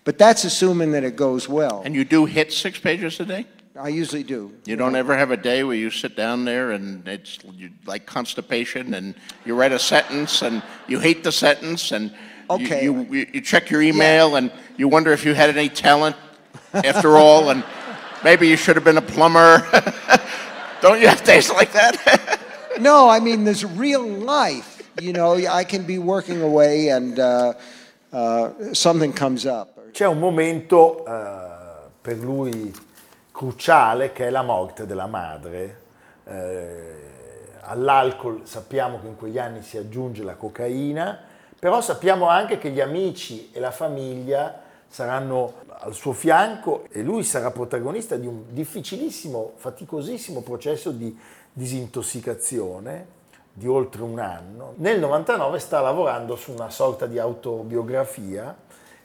but 0.04 0.18
that's 0.18 0.44
assuming 0.44 0.92
that 0.92 1.04
it 1.04 1.16
goes 1.16 1.50
well. 1.50 1.82
And 1.86 1.96
you 1.96 2.06
do 2.06 2.26
hit 2.26 2.52
six 2.54 2.80
pages 2.80 3.20
a 3.20 3.26
day. 3.26 3.46
I 3.80 3.88
usually 3.88 4.22
do. 4.22 4.54
You 4.66 4.76
don't 4.76 4.96
ever 4.96 5.18
have 5.18 5.32
a 5.32 5.38
day 5.38 5.64
where 5.64 5.76
you 5.76 5.90
sit 5.90 6.16
down 6.16 6.46
there 6.46 6.72
and 6.72 7.08
it's 7.08 7.40
you, 7.56 7.72
like 7.88 8.06
constipation 8.06 8.94
and 8.94 9.16
you 9.46 9.56
write 9.56 9.72
a 9.72 9.80
sentence 9.80 10.44
and 10.44 10.62
you 10.88 11.00
hate 11.00 11.24
the 11.24 11.32
sentence 11.32 11.92
and 11.92 12.12
you- 12.12 12.18
Okay. 12.50 12.84
you, 12.84 13.08
you, 13.10 13.26
you 13.34 13.42
check 13.42 13.72
your 13.72 13.82
email 13.82 14.36
and 14.36 14.52
you 14.78 14.88
wonder 14.88 15.12
if 15.12 15.26
you 15.26 15.34
had 15.34 15.50
any 15.58 15.70
talent 15.70 16.16
after 16.74 17.18
all 17.18 17.50
and 17.50 17.64
maybe 18.24 18.48
you 18.48 18.58
should 18.58 18.76
have 18.76 18.86
been 18.86 18.98
a 18.98 19.02
plumber. 19.02 19.66
don't 20.82 21.00
you 21.02 21.08
have 21.08 21.24
days 21.24 21.50
like 21.50 21.72
that? 21.74 22.40
No, 22.80 23.08
I 23.08 23.20
mean, 23.20 23.44
there's 23.44 23.64
real 23.64 24.04
life. 24.04 24.73
You 25.02 25.12
know, 25.12 25.36
I 25.36 25.64
can 25.66 25.86
be 25.86 25.98
working 25.98 26.42
away 26.44 26.90
and 26.90 27.18
uh, 27.18 27.54
uh, 28.12 28.74
something 28.74 29.12
comes 29.12 29.46
up. 29.46 29.90
C'è 29.92 30.06
un 30.06 30.20
momento 30.20 31.04
eh, 31.06 31.90
per 32.00 32.18
lui 32.18 32.72
cruciale 33.32 34.12
che 34.12 34.28
è 34.28 34.30
la 34.30 34.44
morte 34.44 34.86
della 34.86 35.08
madre. 35.08 35.82
Eh, 36.26 37.02
all'alcol 37.62 38.42
sappiamo 38.44 39.00
che 39.00 39.08
in 39.08 39.16
quegli 39.16 39.40
anni 39.40 39.64
si 39.64 39.78
aggiunge 39.78 40.24
la 40.24 40.36
cocaina, 40.36 41.20
però 41.58 41.82
sappiamo 41.82 42.28
anche 42.28 42.60
che 42.60 42.70
gli 42.70 42.82
amici 42.82 43.50
e 43.52 43.60
la 43.60 43.72
famiglia 43.72 44.62
saranno 44.88 45.62
al 45.80 45.96
suo 45.96 46.14
fianco 46.14 46.86
e 46.92 47.02
lui 47.02 47.24
sarà 47.24 47.50
protagonista 47.50 48.16
di 48.16 48.28
un 48.28 48.44
difficilissimo, 48.50 49.54
faticosissimo 49.56 50.42
processo 50.42 50.92
di 50.92 51.18
disintossicazione 51.52 53.22
di 53.54 53.68
oltre 53.68 54.02
un 54.02 54.20
anno. 54.20 54.74
Nel 54.78 55.00
99 55.00 55.60
sta 55.60 55.80
lavorando 55.80 56.36
su 56.36 56.52
una 56.52 56.72
sorta 56.72 57.06
di 57.06 57.20
autobiografia, 57.20 58.56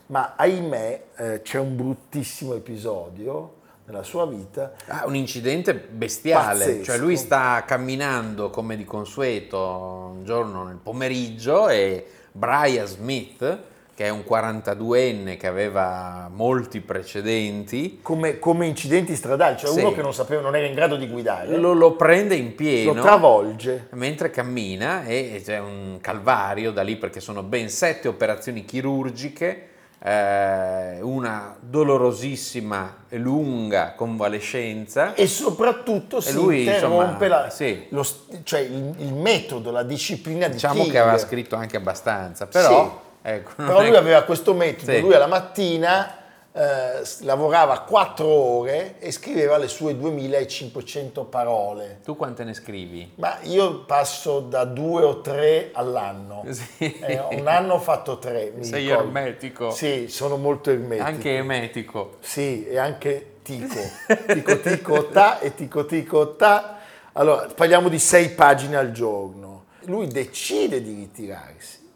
ma 0.07 0.33
ahimè 0.37 1.05
eh, 1.17 1.43
c'è 1.43 1.59
un 1.59 1.76
bruttissimo 1.76 2.55
episodio 2.55 3.57
nella 3.85 4.02
sua 4.02 4.26
vita. 4.26 4.73
Ah, 4.87 5.05
un 5.07 5.17
incidente 5.17 5.75
bestiale, 5.75 6.59
Pazzesco. 6.59 6.85
cioè 6.85 6.99
lui 6.99 7.17
sta 7.17 7.62
camminando 7.67 8.49
come 8.49 8.76
di 8.76 8.85
consueto 8.85 10.12
un 10.14 10.25
giorno 10.25 10.64
nel 10.64 10.78
pomeriggio 10.83 11.69
e 11.69 12.07
Brian 12.33 12.87
Smith, 12.87 13.59
che 13.99 14.05
è 14.05 14.11
un 14.11 14.23
42enne 14.25 15.37
che 15.37 15.49
aveva 15.49 16.31
molti 16.33 16.81
precedenti, 16.81 17.99
Come, 18.00 18.38
come 18.38 18.64
incidenti 18.64 19.17
stradali, 19.17 19.59
cioè 19.59 19.71
Sì. 19.71 19.81
uno 19.81 19.93
che 19.93 20.02
non 20.02 20.14
sapeva, 20.14 20.40
non 20.40 20.55
era 20.55 20.69
in 20.69 20.75
grado 20.75 20.95
di 20.95 21.09
guidare, 21.09 21.57
lo, 21.57 21.73
lo 21.73 21.97
prende 21.97 22.37
in 22.37 22.55
pieno. 22.55 22.93
lo 22.95 23.02
travolge. 23.02 23.88
mentre 23.95 24.31
cammina 24.31 25.02
e 25.05 25.43
c'è 25.45 25.59
un 25.59 25.99
calvario 26.00 26.71
da 26.71 26.83
lì 26.83 26.95
perché 26.95 27.19
sono 27.19 27.43
ben 27.43 27.69
sette 27.71 28.07
operazioni 28.07 28.64
chirurgiche, 28.64 29.67
eh, 30.00 30.99
una 31.00 31.57
dolorosissima 31.59 32.99
e 33.09 33.19
lunga 33.19 33.95
convalescenza. 33.97 35.14
E 35.14 35.26
soprattutto 35.26 36.21
si 36.21 36.35
lui, 36.35 36.61
interrompe 36.61 37.25
insomma, 37.25 37.43
la- 37.43 37.50
sì. 37.50 37.87
lo 37.88 38.07
cioè 38.45 38.61
il, 38.61 38.95
il 38.99 39.12
metodo, 39.12 39.73
la 39.73 39.83
disciplina 39.83 40.47
di 40.47 40.52
Diciamo 40.52 40.83
King. 40.83 40.93
che 40.93 40.99
aveva 41.00 41.19
scritto 41.19 41.57
anche 41.57 41.76
abbastanza, 41.76 42.47
però... 42.47 43.07
ecco, 43.23 43.53
Però 43.57 43.79
è- 43.81 43.87
lui 43.89 43.97
aveva 43.97 44.23
questo 44.23 44.55
metodo, 44.55 44.93
Sì. 44.93 45.01
lui 45.01 45.15
alla 45.15 45.27
mattina 45.27 46.13
eh, 46.51 47.03
lavorava 47.21 47.81
4 47.83 48.27
ore 48.27 48.99
e 48.99 49.13
scriveva 49.13 49.59
le 49.59 49.69
sue 49.69 49.97
2500 49.97 51.25
parole. 51.25 52.01
Tu 52.03 52.17
quante 52.17 52.43
ne 52.43 52.53
scrivi? 52.53 53.13
Ma 53.17 53.39
io 53.43 53.85
passo 53.85 54.41
da 54.41 54.65
due 54.65 55.03
o 55.05 55.21
tre 55.21 55.71
all'anno. 55.73 56.45
Sì. 56.51 56.99
Eh, 57.01 57.23
un 57.39 57.47
anno 57.47 57.75
ho 57.75 57.79
fatto 57.79 58.19
tre. 58.19 58.53
mi 58.57 58.65
Sei 58.65 58.87
ricordo. 58.87 59.05
ermetico. 59.05 59.71
Sì, 59.71 60.09
sono 60.09 60.37
molto 60.37 60.71
ermetico. 60.71 61.07
Anche 61.07 61.37
emetico. 61.37 62.17
Sì, 62.21 62.67
e 62.67 62.77
anche 62.79 63.35
tico. 63.43 63.79
Tico 64.27 64.59
tico 64.61 65.07
ta 65.09 65.39
e 65.39 65.55
tico 65.55 65.87
tico 65.87 66.35
ta. 66.35 66.79
Allora, 67.13 67.47
parliamo 67.55 67.89
di 67.89 67.99
sei 68.01 68.31
pagine 68.31 68.77
al 68.77 68.91
giorno. 68.91 69.65
Lui 69.85 70.07
decide 70.09 70.83
di 70.83 70.93
ritirarsi, 70.95 71.88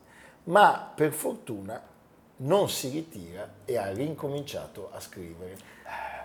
ma 0.45 0.93
per 0.95 1.13
fortuna 1.13 1.81
non 2.37 2.69
si 2.69 2.89
ritira 2.89 3.49
e 3.65 3.77
ha 3.77 3.91
ricominciato 3.93 4.91
a 4.93 5.01
scrivere. 5.01 5.57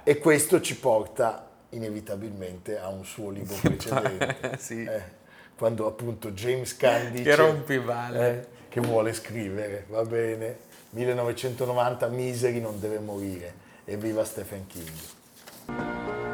E 0.04 0.18
questo 0.20 0.62
ci 0.62 0.78
porta 0.78 1.48
inevitabilmente 1.70 2.80
a 2.80 2.88
un 2.90 3.04
suo 3.06 3.30
libro 3.30 3.56
precedente. 3.62 4.58
Sì. 4.58 4.84
Eh, 4.84 5.16
quando 5.58 5.88
appunto 5.88 6.32
James 6.32 6.76
Caan 6.78 7.12
dice 7.12 7.24
Che 7.24 7.36
rompivalle. 7.36 8.30
eh, 8.30 8.48
che 8.70 8.80
vuole 8.80 9.14
scrivere, 9.14 9.86
va 9.90 10.04
bene. 10.04 10.66
1990 10.92 12.08
Misery 12.08 12.60
non 12.60 12.80
deve 12.80 13.00
morire. 13.00 13.66
Evviva 13.86 14.24
Stephen 14.24 14.66
King. 14.68 14.90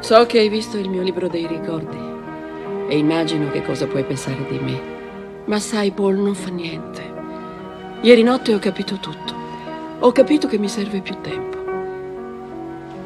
So 0.00 0.26
che 0.26 0.38
hai 0.38 0.48
visto 0.48 0.76
il 0.76 0.88
mio 0.90 1.02
libro 1.02 1.28
dei 1.28 1.46
ricordi 1.46 1.96
e 2.88 2.98
immagino 2.98 3.50
che 3.50 3.62
cosa 3.62 3.86
puoi 3.86 4.04
pensare 4.04 4.44
di 4.46 4.58
me. 4.58 4.80
Ma 5.46 5.58
sai, 5.58 5.90
Paul, 5.92 6.16
non 6.16 6.34
fa 6.34 6.50
niente. 6.50 7.13
Ieri 8.04 8.22
notte 8.22 8.52
ho 8.52 8.58
capito 8.58 8.96
tutto. 8.96 9.32
Ho 10.00 10.12
capito 10.12 10.46
che 10.46 10.58
mi 10.58 10.68
serve 10.68 11.00
più 11.00 11.16
tempo. 11.22 11.56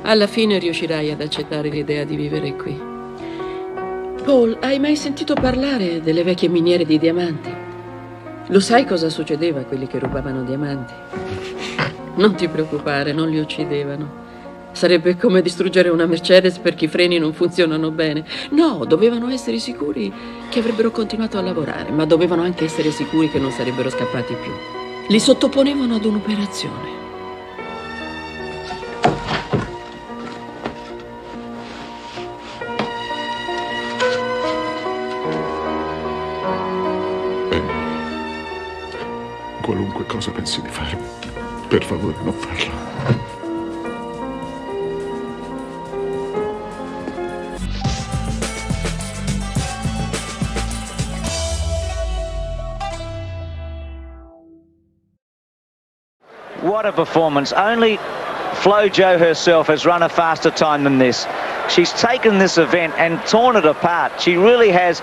Alla 0.03 0.27
fine 0.27 0.59
riuscirai 0.59 1.13
ad 1.13 1.21
accettare 1.21 1.69
l'idea 1.69 2.03
di 2.03 2.17
vivere 2.17 2.57
qui. 2.57 2.77
Paul, 4.25 4.59
hai 4.61 4.81
mai 4.81 4.97
sentito 4.97 5.35
parlare 5.35 6.03
delle 6.03 6.25
vecchie 6.25 6.49
miniere 6.49 6.85
di 6.85 6.99
diamanti? 6.99 7.49
Lo 8.49 8.59
sai 8.59 8.87
cosa 8.87 9.09
succedeva 9.09 9.61
a 9.61 9.65
quelli 9.67 9.87
che 9.87 10.01
rubavano 10.01 10.43
diamanti? 10.43 10.93
Non 12.17 12.35
ti 12.35 12.49
preoccupare, 12.49 13.13
non 13.13 13.29
li 13.29 13.39
uccidevano. 13.39 14.27
Sarebbe 14.73 15.17
come 15.17 15.43
distruggere 15.43 15.91
una 15.91 16.07
Mercedes 16.07 16.59
perché 16.59 16.87
i 16.87 16.89
freni 16.89 17.19
non 17.19 17.33
funzionano 17.35 17.93
bene. 17.93 18.25
No, 18.51 18.85
dovevano 18.85 19.29
essere 19.29 19.61
sicuri 19.61 20.13
che 20.49 20.59
avrebbero 20.59 20.91
continuato 20.91 21.39
a 21.39 21.43
lavorare, 21.43 21.93
ma 21.93 22.05
dovevano 22.05 22.43
anche 22.43 22.65
essere 22.65 22.91
sicuri 22.91 23.31
che 23.31 23.39
non 23.39 23.53
sarebbero 23.53 23.91
scappati 23.91 24.35
più. 24.35 24.78
Li 25.11 25.19
sottoponevano 25.19 25.95
ad 25.95 26.05
un'operazione. 26.05 26.97
Qualunque 39.63 40.05
cosa 40.05 40.31
pensi 40.31 40.61
di 40.61 40.69
fare, 40.69 40.99
per 41.69 41.83
favore 41.85 42.17
non 42.23 42.35
farlo. 42.35 42.88
What 56.79 56.87
a 56.87 56.93
performance. 56.93 57.53
Only 57.53 57.97
Flo 58.63 58.89
Jo 58.89 59.19
herself 59.19 59.67
has 59.67 59.85
run 59.85 60.05
a 60.05 60.09
faster 60.09 60.53
time 60.53 60.85
than 60.85 60.99
this. 60.99 61.27
She's 61.69 61.91
taken 61.91 62.39
this 62.39 62.57
event 62.57 62.95
and 62.97 63.21
torn 63.27 63.57
it 63.57 63.65
apart. 63.65 64.21
She 64.21 64.37
really 64.37 64.71
has. 64.71 65.03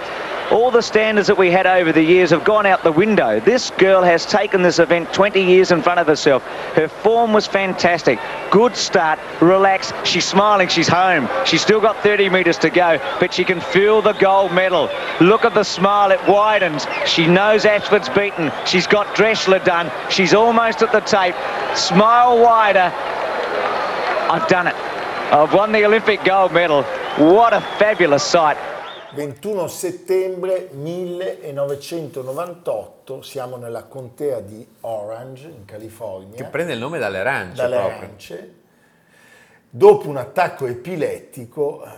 All 0.52 0.70
the 0.70 0.82
standards 0.82 1.28
that 1.28 1.38
we 1.38 1.50
had 1.50 1.66
over 1.66 1.92
the 1.92 2.04
years 2.04 2.30
have 2.30 2.44
gone 2.44 2.68
out 2.68 2.84
the 2.84 2.92
window. 2.92 3.40
This 3.40 3.72
girl 3.72 4.04
has 4.04 4.28
taken 4.28 4.62
this 4.62 4.78
event 4.78 5.12
20 5.12 5.42
years 5.42 5.72
in 5.72 5.82
front 5.82 6.00
of 6.00 6.06
herself. 6.06 6.44
Her 6.76 6.88
form 6.88 7.34
was 7.34 7.48
fantastic. 7.48 8.20
Good 8.52 8.76
start, 8.76 9.20
relax. 9.42 9.92
She's 10.04 10.24
smiling, 10.24 10.68
she's 10.68 10.88
home. 10.88 11.28
She's 11.46 11.64
still 11.64 11.82
got 11.82 11.98
30 12.04 12.30
metres 12.30 12.60
to 12.60 12.70
go, 12.70 13.00
but 13.20 13.34
she 13.34 13.44
can 13.44 13.60
feel 13.60 14.04
the 14.04 14.14
gold 14.14 14.54
medal. 14.54 14.90
Look 15.20 15.46
at 15.46 15.56
the 15.56 15.64
smile, 15.64 16.12
it 16.12 16.20
widens. 16.28 16.86
She 17.08 17.26
knows 17.26 17.66
Ashford's 17.66 18.10
beaten. 18.10 18.52
She's 18.68 18.86
got 18.86 19.16
Dressler 19.16 19.60
done. 19.60 19.92
She's 20.12 20.36
almost 20.36 20.84
at 20.84 20.92
the 20.92 21.00
tape. 21.00 21.36
Smile 21.76 22.40
wider. 22.40 22.94
I've 24.30 24.48
done 24.48 24.68
it. 24.68 24.76
I've 24.76 25.54
won 25.54 25.72
the 25.72 25.86
Olympic 25.86 26.24
gold 26.24 26.54
medal. 26.54 26.84
What 27.18 27.54
a 27.54 27.62
fabulous 27.80 28.24
sight. 28.24 28.58
21 29.14 29.68
settembre 29.68 30.70
1998, 30.72 33.22
siamo 33.22 33.56
nella 33.58 33.84
contea 33.84 34.40
di 34.42 34.68
Orange, 34.82 35.48
in 35.48 35.64
California. 35.66 36.36
Che 36.36 36.44
prende 36.46 36.74
il 36.74 36.80
nome 36.80 36.98
dalle 37.00 37.20
arance 37.20 37.56
dalle 37.62 37.76
proprio. 37.78 37.98
arance. 37.98 38.54
Dopo 39.70 40.08
un 40.10 40.18
attacco 40.18 40.66
epilettico 40.66 41.84
eh, 41.86 41.90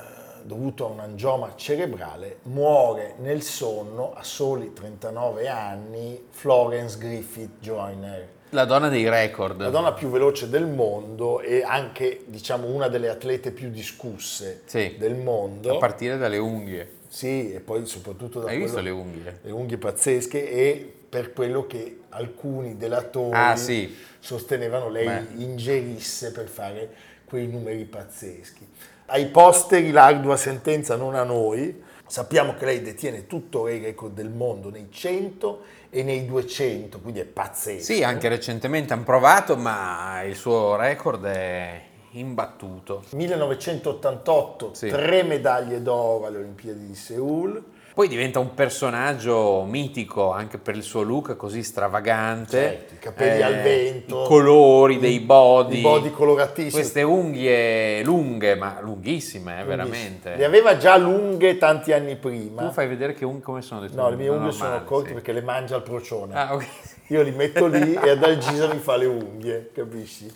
dovuto 0.43 0.85
a 0.85 0.89
un 0.89 0.99
angioma 0.99 1.53
cerebrale, 1.55 2.39
muore 2.43 3.15
nel 3.19 3.41
sonno 3.41 4.13
a 4.13 4.23
soli 4.23 4.73
39 4.73 5.47
anni 5.47 6.27
Florence 6.29 6.97
Griffith 6.97 7.59
Joyner, 7.59 8.27
La 8.51 8.65
donna 8.65 8.89
dei 8.89 9.07
record. 9.09 9.59
la 9.61 9.69
donna 9.69 9.93
più 9.93 10.09
veloce 10.09 10.49
del 10.49 10.65
mondo 10.67 11.39
e 11.41 11.63
anche 11.63 12.21
diciamo 12.25 12.67
una 12.67 12.87
delle 12.87 13.09
atlete 13.09 13.51
più 13.51 13.69
discusse 13.69 14.61
Sì. 14.65 14.95
del 14.97 15.15
mondo. 15.15 15.75
A 15.75 15.77
partire 15.77 16.17
dalle 16.17 16.37
unghie. 16.37 16.95
Sì, 17.17 17.51
e 17.51 17.62
poi 17.62 17.84
soprattutto 17.88 18.41
da 18.41 18.49
Hai 18.49 18.58
visto 18.60 18.73
quello- 18.73 18.95
le 18.95 19.01
unghie? 19.01 19.39
le 19.41 19.51
unghie 19.51 19.77
pazzesche 19.80 20.51
e 20.51 20.93
per 21.10 21.34
quello 21.34 21.65
che 21.65 22.01
alcuni 22.10 22.77
delatori 22.77 23.32
Ah, 23.34 23.56
sì. 23.56 23.91
sostenevano 24.19 24.88
lei 24.89 25.06
Beh. 25.08 25.41
ingerisse 25.41 26.32
per 26.32 26.47
fare 26.47 26.89
quei 27.25 27.47
numeri 27.47 27.86
pazzeschi. 27.86 28.67
Ai 29.08 29.25
posteri 29.30 29.89
l'ardua 29.89 30.38
sentenza 30.38 30.95
non 30.95 31.15
a 31.15 31.23
noi, 31.23 31.82
sappiamo 32.06 32.53
che 32.53 32.65
lei 32.65 32.84
detiene 32.84 33.25
tutto 33.25 33.67
il 33.67 33.82
record 33.82 34.13
del 34.13 34.30
mondo 34.30 34.69
nei 34.69 34.89
100 34.91 35.63
e 35.89 36.03
nei 36.03 36.23
200, 36.23 36.99
quindi 36.99 37.21
è 37.21 37.25
pazzesco. 37.25 37.82
Sì, 37.93 38.03
anche 38.03 38.27
recentemente 38.30 38.93
hanno 38.93 39.03
provato, 39.03 39.58
ma 39.58 40.21
il 40.21 40.36
suo 40.36 40.75
record 40.75 41.25
è 41.25 41.82
imbattuto. 42.19 43.03
1988, 43.12 44.73
Sì. 44.73 44.88
tre 44.89 45.23
medaglie 45.23 45.82
d'oro 45.82 46.25
alle 46.25 46.38
Olimpiadi 46.39 46.86
di 46.88 46.95
Seoul. 46.95 47.63
Poi 47.97 48.08
diventa 48.08 48.38
un 48.38 48.53
personaggio 48.53 49.63
mitico 49.63 50.32
anche 50.32 50.60
per 50.60 50.75
il 50.75 50.84
suo 50.84 51.01
look 51.01 51.36
così 51.36 51.63
stravagante. 51.63 52.60
Eh, 52.60 52.69
Certo, 52.77 52.93
i 52.93 52.99
capelli 52.99 53.41
al 53.41 53.56
vento. 53.63 54.23
I 54.23 54.27
colori 54.27 54.99
dei 54.99 55.19
body. 55.19 55.80
I 55.80 55.82
body 55.82 56.12
coloratissimi. 56.12 56.69
Queste 56.73 57.01
unghie 57.01 58.03
lunghe, 58.03 58.53
ma 58.53 58.77
lunghissime, 58.82 59.62
eh, 59.62 59.63
veramente. 59.63 60.36
Le 60.36 60.45
aveva 60.45 60.77
già 60.77 60.95
lunghe 60.95 61.58
tanti 61.58 61.91
anni 61.91 62.15
prima. 62.17 62.67
Tu 62.67 62.71
fai 62.71 62.88
vedere 62.88 63.13
che 63.13 63.25
unghie 63.25 63.41
come 63.41 63.63
sono 63.63 63.82
le 63.82 63.88
tue 63.88 63.95
No, 63.97 64.10
le 64.10 64.15
mie 64.15 64.30
unghie 64.30 64.51
sono 64.51 64.84
corte 64.84 65.08
sì. 65.08 65.13
perché 65.15 65.32
le 65.32 65.41
mangia 65.41 65.75
il 65.75 65.82
procione. 65.82 66.36
Ah, 66.36 66.53
ok. 66.53 66.67
Io 67.07 67.21
li 67.21 67.31
metto 67.31 67.67
lì 67.67 67.93
e 67.95 68.09
ad 68.09 68.23
Algisa 68.23 68.71
mi 68.73 68.79
fa 68.79 68.97
le 68.97 69.05
unghie, 69.05 69.69
capisci? 69.73 70.33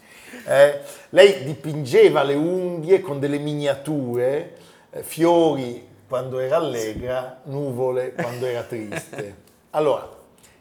Eh, 0.48 0.80
lei 1.10 1.44
dipingeva 1.44 2.24
le 2.24 2.36
unghie 2.36 3.02
con 3.02 3.20
delle 3.20 3.38
miniature, 3.38 4.58
eh, 4.90 5.04
fiori 5.04 5.88
quando 6.08 6.40
era 6.40 6.58
allegra, 6.58 7.42
nuvole 7.46 8.14
quando 8.14 8.46
era 8.46 8.64
triste. 8.64 9.50
Allora, 9.74 10.06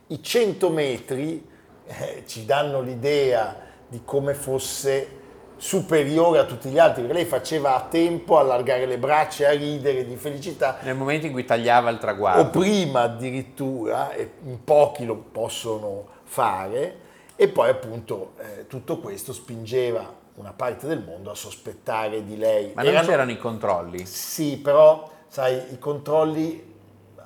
i 0.06 0.22
100 0.22 0.70
metri 0.70 1.44
eh, 1.84 2.22
ci 2.24 2.44
danno 2.44 2.80
l'idea 2.80 3.56
di 3.88 4.02
come 4.04 4.34
fosse 4.34 5.19
superiore 5.60 6.38
a 6.38 6.44
tutti 6.44 6.70
gli 6.70 6.78
altri, 6.78 7.02
perché 7.02 7.18
lei 7.18 7.26
faceva 7.26 7.76
a 7.76 7.82
tempo 7.82 8.38
a 8.38 8.40
allargare 8.40 8.86
le 8.86 8.96
braccia 8.96 9.44
e 9.44 9.46
a 9.54 9.58
ridere 9.58 10.06
di 10.06 10.16
felicità. 10.16 10.78
Nel 10.80 10.96
momento 10.96 11.26
in 11.26 11.32
cui 11.32 11.44
tagliava 11.44 11.90
il 11.90 11.98
traguardo. 11.98 12.40
O 12.40 12.48
prima 12.48 13.02
addirittura, 13.02 14.10
e 14.12 14.30
in 14.44 14.64
pochi 14.64 15.04
lo 15.04 15.16
possono 15.16 16.06
fare, 16.24 16.96
e 17.36 17.48
poi 17.48 17.68
appunto 17.68 18.32
eh, 18.38 18.66
tutto 18.68 19.00
questo 19.00 19.34
spingeva 19.34 20.16
una 20.36 20.52
parte 20.52 20.86
del 20.86 21.02
mondo 21.04 21.30
a 21.30 21.34
sospettare 21.34 22.24
di 22.24 22.38
lei. 22.38 22.72
Ma 22.74 22.82
non 22.82 22.92
Erano- 22.92 23.06
c'erano 23.06 23.30
i 23.30 23.38
controlli? 23.38 24.06
Sì, 24.06 24.56
però 24.56 25.10
sai, 25.28 25.60
i 25.72 25.78
controlli 25.78 26.68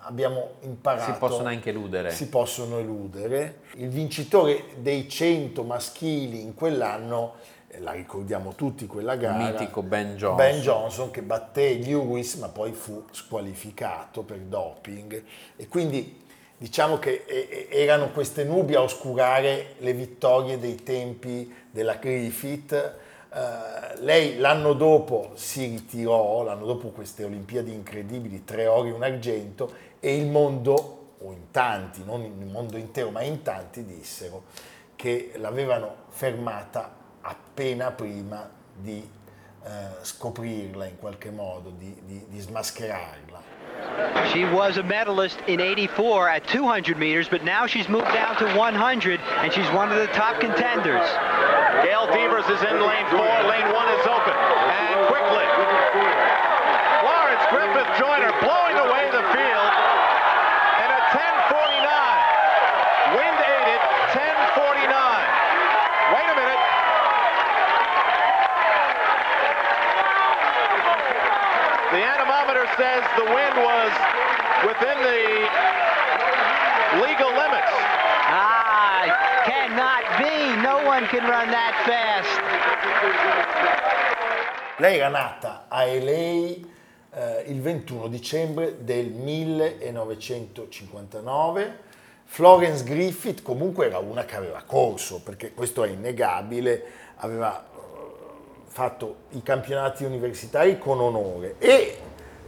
abbiamo 0.07 0.55
imparato. 0.63 1.13
Si 1.13 1.19
possono 1.19 1.49
anche 1.49 1.71
eludere. 1.71 2.11
Si 2.11 2.29
possono 2.29 2.79
eludere. 2.79 3.61
Il 3.77 3.91
vincitore 3.91 4.65
dei 4.79 5.09
100 5.09 5.63
maschili 5.63 6.43
in 6.43 6.55
quell'anno, 6.55 7.35
la 7.81 7.93
ricordiamo 7.93 8.55
tutti 8.55 8.87
quella 8.87 9.17
gara, 9.17 9.51
mitico 9.51 9.83
Ben 9.83 10.17
Johnson. 10.17 10.37
Ben 10.37 10.61
Johnson 10.61 11.11
che 11.11 11.23
batté 11.23 11.75
Lewis 11.75 12.35
ma 12.35 12.49
poi 12.49 12.73
fu 12.73 13.05
squalificato 13.11 14.23
per 14.23 14.39
doping 14.39 15.23
e 15.57 15.69
quindi 15.69 16.23
diciamo 16.57 16.99
che 16.99 17.25
eh, 17.27 17.69
eh, 17.71 17.81
erano 17.83 18.11
queste 18.11 18.45
nubi 18.45 18.75
a 18.75 18.83
oscurare 18.83 19.75
le 19.79 19.93
vittorie 19.93 20.59
dei 20.59 20.77
tempi 20.77 21.53
della 21.71 21.97
Griffith. 21.97 22.73
Eh, 22.73 24.01
lei 24.01 24.39
l'anno 24.39 24.73
dopo 24.73 25.33
si 25.35 25.67
ritirò, 25.67 26.43
l'anno 26.43 26.65
dopo 26.65 26.89
queste 26.89 27.25
Olimpiadi 27.25 27.73
incredibili, 27.73 28.45
tre 28.45 28.67
ori 28.67 28.91
e 28.91 28.93
un 28.93 29.03
argento, 29.03 29.73
e 30.01 30.17
il 30.17 30.27
mondo, 30.27 31.15
o 31.19 31.33
in 31.33 31.51
tanti, 31.51 32.03
non 32.05 32.23
il 32.23 32.47
mondo 32.47 32.77
intero, 32.77 33.11
ma 33.11 33.23
in 33.23 33.43
tanti 33.43 33.85
dissero 33.85 34.45
che 34.95 35.33
l'avevano 35.37 35.95
fermata 36.09 37.03
appena 37.25 37.91
prima 37.91 38.49
di 38.77 39.09
eh, 39.65 39.71
scoprirla 40.03 40.87
in 40.87 40.99
qualche 40.99 41.31
modo, 41.31 41.71
di, 41.71 41.95
di- 42.05 42.25
di 42.29 42.41
smascherarla. 42.41 43.43
She 44.33 44.45
was 44.45 44.77
a 44.77 44.83
medalist 44.83 45.39
in 45.47 45.61
84 45.61 46.29
at 46.29 46.47
200 46.47 46.97
meters, 46.97 47.29
but 47.29 47.43
now 47.45 47.67
she's 47.67 47.89
moved 47.89 48.13
down 48.13 48.37
to 48.37 48.47
100, 48.57 49.21
and 49.43 49.53
she's 49.53 49.69
one 49.73 49.91
of 49.91 49.99
the 49.99 50.07
top 50.15 50.39
contenders. 50.41 51.05
Gail 51.83 52.07
Devers 52.07 52.47
is 52.49 52.63
in 52.63 52.81
lane 52.81 53.07
four. 53.11 53.27
Lane 53.45 53.69
one 53.73 53.89
is 53.93 54.07
open. 54.07 54.33
And 54.33 55.07
quickly, 55.11 55.45
Lawrence 57.05 57.45
Griffith 57.51 57.91
Joyner 57.99 58.33
blowing 58.41 58.77
away 58.79 59.11
the 59.11 59.25
field. 59.35 59.73
And 60.81 60.89
a 60.93 61.01
1049. 61.13 63.21
Wind 63.21 63.37
aided 63.43 63.81
1049. 64.15 64.95
Wait 66.15 66.29
a 66.31 66.35
minute. 66.41 66.63
The 71.93 72.03
anemometer 72.03 72.67
says 72.77 73.04
the 73.17 73.25
wind 73.25 73.57
was 73.57 73.91
within 74.67 74.99
the 74.99 75.47
legal 76.99 77.31
limits. 77.31 77.71
Ah, 78.27 79.07
cannot 79.45 80.03
be. 80.19 80.57
No 80.61 80.83
one 80.85 81.07
can 81.07 81.23
run 81.23 81.49
that 81.51 81.75
fast. 81.87 82.41
Lei 84.79 84.99
era 84.99 85.09
nata 85.09 85.67
a 85.69 85.85
LA 85.85 86.11
eh, 86.11 86.61
il 87.47 87.61
21 87.61 88.09
dicembre 88.09 88.83
del 88.83 89.11
1959. 89.11 91.79
Florence 92.25 92.83
Griffith 92.83 93.43
comunque 93.43 93.87
era 93.87 93.99
una 93.99 94.25
che 94.25 94.35
aveva 94.35 94.65
corso, 94.67 95.21
perché 95.23 95.55
questo 95.55 95.85
è 95.85 95.89
innegabile, 95.89 96.85
aveva 97.17 97.63
eh, 97.63 97.67
fatto 98.67 99.19
i 99.31 99.45
campionati 99.45 100.03
universitari 100.03 100.77
con 100.79 100.99
onore 100.99 101.55
e 101.59 101.97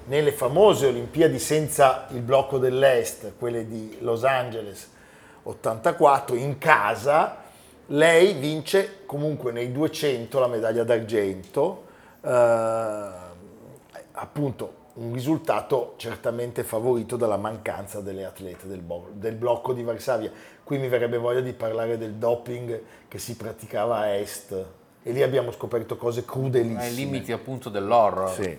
nelle 0.07 0.33
famose 0.33 0.87
Olimpiadi 0.87 1.39
senza 1.39 2.07
il 2.11 2.21
blocco 2.21 2.59
dell'Est, 2.59 3.33
quelle 3.39 3.67
di 3.67 3.99
Los 4.01 4.25
Angeles 4.25 4.91
84, 5.43 6.35
in 6.35 6.59
casa, 6.59 7.45
lei 7.87 8.33
vince 8.35 9.05
comunque 9.07 9.53
nei 9.53 9.71
200 9.71 10.39
la 10.41 10.49
medaglia 10.49 10.83
d'argento, 10.83 11.85
eh, 12.21 13.09
appunto 14.13 14.85
un 14.95 15.13
risultato 15.13 15.95
certamente 15.99 16.65
favorito 16.65 17.17
dalla 17.17 17.37
mancanza 17.37 18.01
delle 18.01 18.25
atlete 18.25 18.67
del, 18.67 18.81
bo- 18.81 19.11
del 19.13 19.35
blocco 19.35 19.73
di 19.73 19.83
Varsavia. 19.83 20.33
Qui 20.65 20.79
mi 20.79 20.89
verrebbe 20.89 21.19
voglia 21.19 21.41
di 21.41 21.53
parlare 21.53 21.99
del 21.99 22.15
doping 22.15 22.81
che 23.07 23.19
si 23.19 23.37
praticava 23.37 23.99
a 23.99 24.15
est 24.15 24.67
e 25.03 25.13
lì 25.13 25.23
abbiamo 25.23 25.53
scoperto 25.53 25.97
cose 25.97 26.25
crudelissime. 26.25 26.81
Ai 26.83 26.95
limiti 26.95 27.31
appunto 27.31 27.69
dell'horror. 27.69 28.31
Sì. 28.31 28.59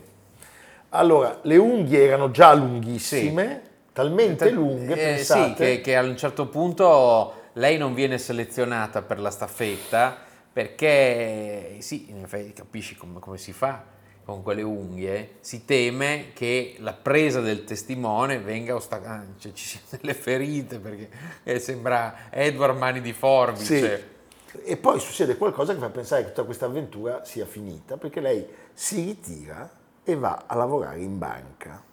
Allora, 0.90 1.40
le 1.44 1.58
unghie 1.58 2.06
erano 2.06 2.32
già 2.32 2.54
lunghissime, 2.54 3.62
talmente 3.92 4.50
lunghe, 4.50 4.94
Eh, 4.94 5.16
pensate, 5.16 5.50
sì, 5.50 5.54
che, 5.54 5.82
che 5.82 5.96
a 5.96 6.02
un 6.02 6.16
certo 6.18 6.48
punto 6.48 7.34
lei 7.54 7.78
non 7.78 7.94
viene 7.94 8.18
selezionata 8.18 9.02
per 9.02 9.20
la 9.20 9.30
staffetta 9.30 10.16
perché, 10.54 11.78
sì, 11.80 12.10
in 12.10 12.24
effetti 12.24 12.54
capisci 12.54 12.96
come, 12.96 13.20
come 13.20 13.38
si 13.38 13.52
fa 13.54 13.96
con 14.24 14.44
quelle 14.44 14.62
unghie, 14.62 15.36
si 15.40 15.64
teme 15.64 16.32
che 16.34 16.76
la 16.80 16.94
presa 16.94 17.40
del 17.40 17.64
testimone 17.64 18.40
venga 18.40 18.76
ostacata, 18.76 19.26
cioè 19.40 19.54
ci 19.54 19.66
siano 19.66 19.86
delle 19.90 20.14
ferite 20.14 20.80
perché 20.80 21.10
eh, 21.44 21.60
sembra 21.60 22.30
Edward 22.30 22.78
Mani 22.78 23.00
di 23.02 23.14
Forbice. 23.14 23.98
Sì. 23.98 24.62
E 24.64 24.78
poi 24.78 25.00
succede 25.00 25.38
qualcosa 25.38 25.74
che 25.74 25.80
fa 25.80 25.90
pensare 25.90 26.24
che 26.24 26.30
tutta 26.30 26.44
questa 26.44 26.66
avventura 26.66 27.24
sia 27.24 27.46
finita, 27.46 27.96
perché 27.98 28.20
lei 28.20 28.46
si 28.74 29.04
ritira 29.06 29.70
e 30.10 30.16
va 30.16 30.44
a 30.46 30.56
lavorare 30.56 31.02
in 31.02 31.18
banca. 31.18 31.84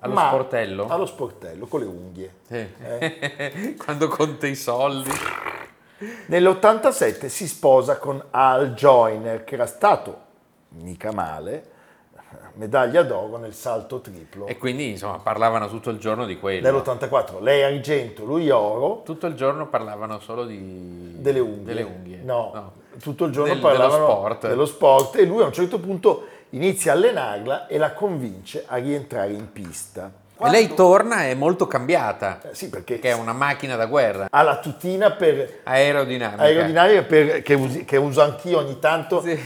Allo 0.00 0.12
Ma- 0.12 0.26
sportello? 0.26 0.88
Allo 0.88 1.06
sportello, 1.06 1.66
con 1.66 1.80
le 1.80 1.86
unghie. 1.86 2.34
Sì. 2.46 2.66
Eh. 2.82 3.76
Quando 3.82 4.08
conta 4.08 4.46
i 4.46 4.54
soldi. 4.54 5.10
Nell'87 6.26 7.28
si 7.28 7.48
sposa 7.48 7.96
con 7.96 8.22
Al 8.30 8.74
Joyner, 8.74 9.42
che 9.44 9.54
era 9.54 9.64
stato, 9.64 10.18
mica 10.70 11.12
male, 11.12 11.70
medaglia 12.56 13.02
d'oro 13.04 13.38
nel 13.38 13.54
salto 13.54 14.00
triplo. 14.00 14.46
E 14.48 14.58
quindi 14.58 14.90
insomma 14.90 15.18
parlavano 15.18 15.68
tutto 15.70 15.88
il 15.88 15.98
giorno 15.98 16.26
di 16.26 16.38
quello. 16.38 16.70
Nell'84 16.70 17.40
lei 17.40 17.62
argento, 17.62 18.26
lui 18.26 18.50
oro. 18.50 19.00
Tutto 19.06 19.26
il 19.26 19.34
giorno 19.34 19.68
parlavano 19.68 20.18
solo 20.20 20.44
di... 20.44 21.14
delle 21.22 21.38
unghie. 21.38 21.64
Delle 21.64 21.82
unghie. 21.84 22.20
No, 22.22 22.72
tutto 23.00 23.24
il 23.24 23.32
giorno 23.32 23.52
Del- 23.54 23.62
parlavano 23.62 23.96
dello 24.04 24.06
sport. 24.12 24.46
dello 24.48 24.66
sport 24.66 25.16
e 25.16 25.24
lui 25.24 25.40
a 25.42 25.46
un 25.46 25.52
certo 25.54 25.78
punto 25.78 26.26
inizia 26.52 26.92
a 26.92 26.94
allenarla 26.96 27.66
e 27.66 27.78
la 27.78 27.92
convince 27.92 28.64
a 28.66 28.76
rientrare 28.76 29.32
in 29.32 29.52
pista. 29.52 30.10
E 30.44 30.50
lei 30.50 30.74
torna 30.74 31.24
e 31.26 31.30
è 31.30 31.34
molto 31.34 31.68
cambiata. 31.68 32.40
Eh, 32.42 32.54
sì, 32.54 32.68
perché 32.68 32.98
è 32.98 33.12
una 33.12 33.32
macchina 33.32 33.76
da 33.76 33.86
guerra. 33.86 34.26
ha 34.28 34.42
la 34.42 34.58
tutina 34.58 35.12
per 35.12 35.60
Aerodinamica. 35.62 36.42
aerodinamica 36.42 37.02
per- 37.02 37.42
che, 37.42 37.54
usi- 37.54 37.84
che 37.84 37.96
uso 37.96 38.22
anch'io 38.22 38.58
ogni 38.58 38.80
tanto 38.80 39.20
per, 39.20 39.38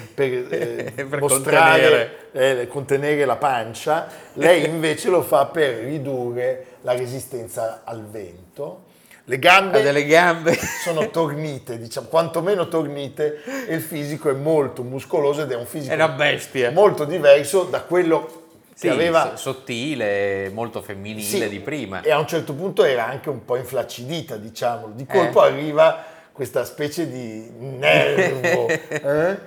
eh, 0.50 0.92
Per 1.08 1.20
mostrare, 1.20 2.28
eh, 2.32 2.66
contenere 2.68 3.26
la 3.26 3.36
pancia. 3.36 4.06
Lei 4.34 4.64
invece 4.70 5.10
lo 5.10 5.20
fa 5.20 5.44
per 5.46 5.80
ridurre 5.84 6.64
la 6.80 6.92
resistenza 6.94 7.82
al 7.84 8.02
vento. 8.02 8.84
Le 9.28 9.38
gambe, 9.40 9.80
Ha 9.80 9.82
delle 9.82 10.04
gambe. 10.04 10.56
sono 10.84 11.10
tornite, 11.10 11.78
diciamo, 11.78 12.06
quantomeno 12.06 12.68
tornite, 12.68 13.42
e 13.66 13.74
il 13.74 13.80
fisico 13.82 14.30
è 14.30 14.34
molto 14.34 14.84
muscoloso 14.84 15.42
ed 15.42 15.50
è 15.50 15.56
un 15.56 15.66
fisico 15.66 15.92
È 15.92 16.70
molto 16.70 17.04
diverso 17.04 17.64
da 17.64 17.82
quello 17.82 18.44
Sì, 18.72 18.86
che 18.86 18.92
aveva 18.92 19.30
so- 19.34 19.52
sottile, 19.52 20.48
molto 20.50 20.80
femminile 20.80 21.22
Sì, 21.22 21.48
di 21.48 21.58
prima. 21.58 22.02
E 22.02 22.12
a 22.12 22.18
un 22.18 22.26
certo 22.28 22.54
punto 22.54 22.84
era 22.84 23.06
anche 23.06 23.28
un 23.28 23.44
po' 23.44 23.56
inflaccidita, 23.56 24.36
diciamolo. 24.36 24.92
Di 24.94 25.06
colpo 25.06 25.44
Eh. 25.44 25.48
arriva 25.48 26.04
questa 26.30 26.64
specie 26.64 27.08
di 27.10 27.50
nervo. 27.58 28.68
eh? 28.88 29.38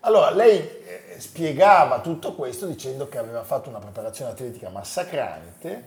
Allora, 0.00 0.30
lei 0.30 0.58
eh, 0.58 1.16
spiegava 1.18 1.98
tutto 2.00 2.34
questo 2.34 2.66
dicendo 2.66 3.08
che 3.08 3.18
aveva 3.18 3.42
fatto 3.42 3.68
una 3.68 3.80
preparazione 3.80 4.30
atletica 4.30 4.68
massacrante 4.68 5.82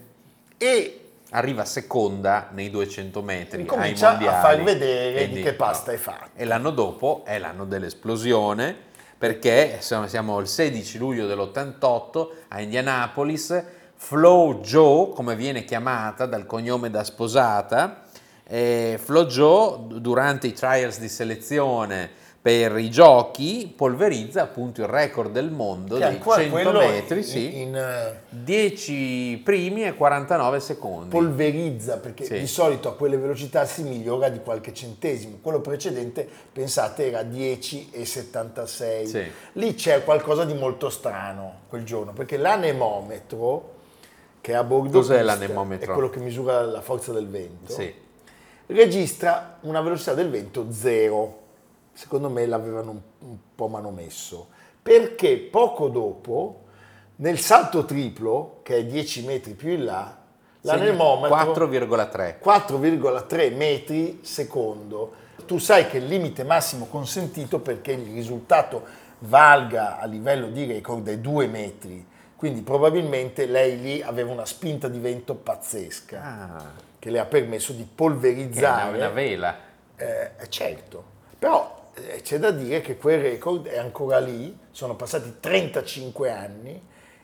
e 0.57 1.00
Arriva 1.33 1.63
seconda 1.63 2.49
nei 2.51 2.69
200 2.69 3.21
metri 3.21 3.65
comincia 3.65 4.17
a 4.17 4.41
far 4.41 4.61
vedere 4.63 5.29
di 5.29 5.41
che 5.41 5.53
pasta 5.53 5.91
è 5.91 5.97
fatta. 5.97 6.29
E 6.35 6.43
l'anno 6.43 6.71
dopo 6.71 7.23
è 7.25 7.39
l'anno 7.39 7.65
dell'esplosione, 7.65 8.75
perché 9.17 9.77
siamo, 9.79 10.39
il 10.39 10.47
16 10.47 10.97
luglio 10.97 11.27
dell'88 11.27 12.27
a 12.49 12.61
Indianapolis, 12.61 13.63
Flo 13.95 14.59
Jo, 14.61 15.09
come 15.15 15.35
viene 15.35 15.63
chiamata 15.63 16.25
dal 16.25 16.45
cognome 16.45 16.89
da 16.89 17.03
sposata, 17.03 18.03
eh, 18.43 18.99
Flo 19.01 19.25
Jo 19.25 19.85
d- 19.87 19.99
durante 19.99 20.47
i 20.47 20.53
trials 20.53 20.99
di 20.99 21.07
selezione 21.07 22.09
per 22.41 22.75
i 22.79 22.89
giochi 22.89 23.71
polverizza 23.75 24.41
appunto 24.41 24.81
il 24.81 24.87
record 24.87 25.31
del 25.31 25.51
mondo 25.51 25.93
Che 25.97 26.05
dei 26.05 26.09
ancora 26.15 26.37
100 26.41 26.51
quello 26.51 26.79
metri, 26.79 27.17
in- 27.19 27.23
sì. 27.23 27.61
in, 27.61 27.75
eh, 27.75 28.21
10 28.29 29.41
primi 29.43 29.83
e 29.85 29.93
49 29.93 30.59
secondi. 30.59 31.09
polverizza 31.09 31.97
perché 31.97 32.23
Sì. 32.25 32.39
di 32.39 32.47
solito 32.47 32.89
a 32.89 32.95
quelle 32.95 33.17
velocità 33.17 33.65
si 33.65 33.83
migliora 33.83 34.29
di 34.29 34.39
qualche 34.39 34.73
centesimo. 34.73 35.37
Quello 35.39 35.61
precedente, 35.61 36.27
pensate, 36.51 37.09
era 37.09 37.21
10,76. 37.21 39.05
Sì. 39.05 39.31
Lì 39.53 39.75
c'è 39.75 40.03
qualcosa 40.03 40.43
di 40.43 40.55
molto 40.55 40.89
strano 40.89 41.59
quel 41.69 41.83
giorno 41.83 42.11
perché 42.11 42.37
l'anemometro 42.37 43.73
che 44.41 44.53
è 44.53 44.55
a 44.55 44.63
bordo 44.63 44.97
Cos'è 44.97 45.21
l'anemometro? 45.21 45.91
È 45.91 45.93
quello 45.93 46.09
che 46.09 46.19
misura 46.19 46.61
la 46.63 46.81
forza 46.81 47.11
del 47.11 47.27
vento. 47.27 47.75
Registra 48.65 49.57
una 49.61 49.81
velocità 49.81 50.15
del 50.15 50.29
vento 50.31 50.67
zero. 50.71 51.39
Secondo 51.93 52.29
me 52.29 52.45
l'avevano 52.45 52.91
un, 52.91 53.01
un 53.29 53.37
po' 53.55 53.67
manomesso. 53.67 54.47
Perché 54.81 55.37
poco 55.37 55.87
dopo, 55.89 56.61
nel 57.17 57.39
salto 57.39 57.85
triplo, 57.85 58.59
che 58.63 58.77
è 58.77 58.85
10 58.85 59.25
metri 59.25 59.53
più 59.53 59.69
in 59.71 59.85
là, 59.85 60.17
l'anemometro 60.61 61.67
4,3. 61.67 62.35
4,3 62.43 63.55
metri 63.55 64.19
secondo. 64.23 65.13
Tu 65.45 65.57
sai 65.57 65.87
che 65.87 65.97
il 65.97 66.05
limite 66.05 66.43
massimo 66.43 66.85
consentito 66.85 67.59
perché 67.59 67.91
il 67.93 68.13
risultato 68.13 68.83
valga 69.19 69.99
a 69.99 70.05
livello 70.05 70.47
di 70.47 70.65
record 70.65 71.07
è 71.09 71.17
2 71.17 71.47
metri. 71.47 72.07
Quindi 72.35 72.61
probabilmente 72.61 73.45
lei 73.45 73.79
lì 73.79 74.01
aveva 74.01 74.31
una 74.31 74.45
spinta 74.45 74.87
di 74.87 74.97
vento 74.97 75.35
pazzesca 75.35 76.21
Ah, 76.23 76.71
che 76.97 77.11
le 77.11 77.19
ha 77.19 77.25
permesso 77.25 77.71
di 77.73 77.77
che 77.77 77.83
è 77.83 77.85
una, 77.87 77.95
polverizzare. 77.95 79.09
vela. 79.09 79.55
Eh, 79.95 80.31
certo, 80.49 81.03
però 81.37 81.77
eh, 81.77 81.80
c'è 82.21 82.39
da 82.39 82.51
dire 82.51 82.81
che 82.81 82.97
quel 82.97 83.21
record 83.21 83.67
è 83.67 83.77
ancora 83.77 84.19
lì, 84.19 84.57
sono 84.71 84.95
passati 84.95 85.35
35 85.39 86.29
anni 86.29 86.81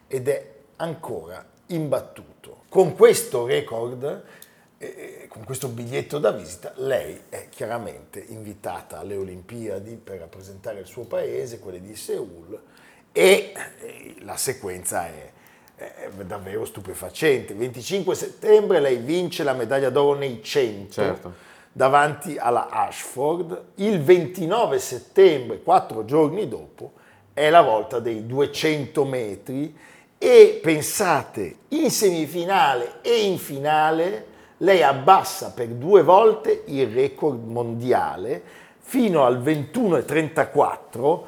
ed 0.07 0.27
è 0.27 0.53
ancora 0.77 1.45
imbattuto. 1.67 2.63
Con 2.69 2.95
questo 2.95 3.45
record, 3.45 4.23
eh, 4.77 5.27
con 5.29 5.43
questo 5.43 5.69
biglietto 5.69 6.19
da 6.19 6.31
visita, 6.31 6.73
lei 6.77 7.21
è 7.29 7.47
chiaramente 7.49 8.23
invitata 8.27 8.99
alle 8.99 9.15
Olimpiadi 9.15 9.95
per 9.95 10.19
rappresentare 10.19 10.79
il 10.79 10.85
suo 10.85 11.03
paese, 11.05 11.59
quelle 11.59 11.81
di 11.81 11.95
Seoul, 11.95 12.59
e 13.11 13.53
eh, 13.79 14.15
la 14.19 14.37
sequenza 14.37 15.07
è, 15.07 15.31
è 15.75 16.09
davvero 16.25 16.65
stupefacente. 16.65 17.53
25 17.53 18.15
settembre 18.15 18.79
lei 18.79 18.97
vince 18.97 19.43
la 19.43 19.53
medaglia 19.53 19.89
d'oro 19.89 20.17
nei 20.17 20.43
100 20.43 20.91
Certo. 20.91 21.33
Davanti 21.77 22.37
alla 22.39 22.69
Ashford. 22.69 23.65
Il 23.75 24.01
29 24.01 24.79
settembre, 24.79 25.61
quattro 25.61 26.05
giorni 26.05 26.47
dopo, 26.47 26.93
è 27.31 27.51
la 27.51 27.61
volta 27.61 27.99
dei 27.99 28.25
200 28.25 29.05
metri 29.05 29.77
e 30.17 30.59
pensate, 30.59 31.57
in 31.69 31.91
semifinale 31.91 32.93
e 33.03 33.27
in 33.27 33.37
finale 33.37 34.25
lei 34.57 34.81
abbassa 34.81 35.51
per 35.51 35.67
due 35.67 36.01
volte 36.01 36.63
il 36.65 36.87
record 36.87 37.45
mondiale 37.45 38.41
fino 38.79 39.23
al 39.23 39.39
21,34 39.39 41.19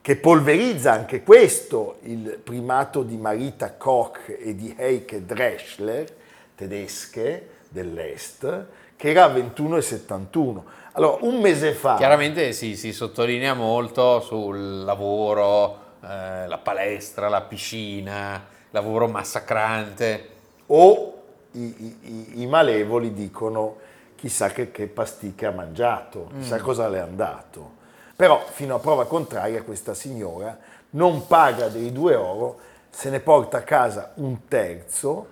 che 0.00 0.14
polverizza 0.14 0.92
anche 0.92 1.24
questo 1.24 1.96
il 2.02 2.38
primato 2.40 3.02
di 3.02 3.16
Marita 3.16 3.72
Koch 3.72 4.28
e 4.28 4.54
di 4.54 4.72
Heike 4.78 5.24
Dreschler, 5.24 6.06
tedesche 6.54 7.48
dell'Est, 7.68 8.66
che 8.98 9.10
era 9.10 9.24
a 9.24 9.28
21,71. 9.28 10.62
Allora, 10.92 11.18
un 11.24 11.40
mese 11.40 11.72
fa... 11.72 11.94
Chiaramente 11.94 12.52
si, 12.52 12.76
si 12.76 12.92
sottolinea 12.92 13.54
molto 13.54 14.20
sul 14.20 14.82
lavoro, 14.84 15.78
eh, 16.02 16.46
la 16.48 16.58
palestra, 16.58 17.28
la 17.28 17.42
piscina, 17.42 18.44
lavoro 18.70 19.06
massacrante. 19.06 20.28
o 20.66 21.14
i, 21.52 21.60
i- 22.02 22.42
i- 22.42 22.46
malevoli 22.46 23.14
dicono 23.14 23.76
chissà 24.16 24.48
che, 24.48 24.70
che 24.72 24.86
pasticche 24.88 25.46
ha 25.46 25.50
mangiato, 25.52 26.28
chissà 26.36 26.56
Mm. 26.56 26.62
cosa 26.62 26.88
le 26.88 26.98
è 26.98 27.00
andato. 27.00 27.76
Però 28.16 28.44
fino 28.50 28.74
a 28.74 28.78
prova 28.80 29.06
contraria 29.06 29.62
questa 29.62 29.94
signora 29.94 30.58
non 30.90 31.26
paga 31.28 31.68
dei 31.68 31.92
due 31.92 32.12
euro, 32.14 32.58
se 32.90 33.08
ne 33.10 33.20
porta 33.20 33.58
a 33.58 33.62
casa 33.62 34.10
un 34.16 34.46
terzo, 34.48 35.26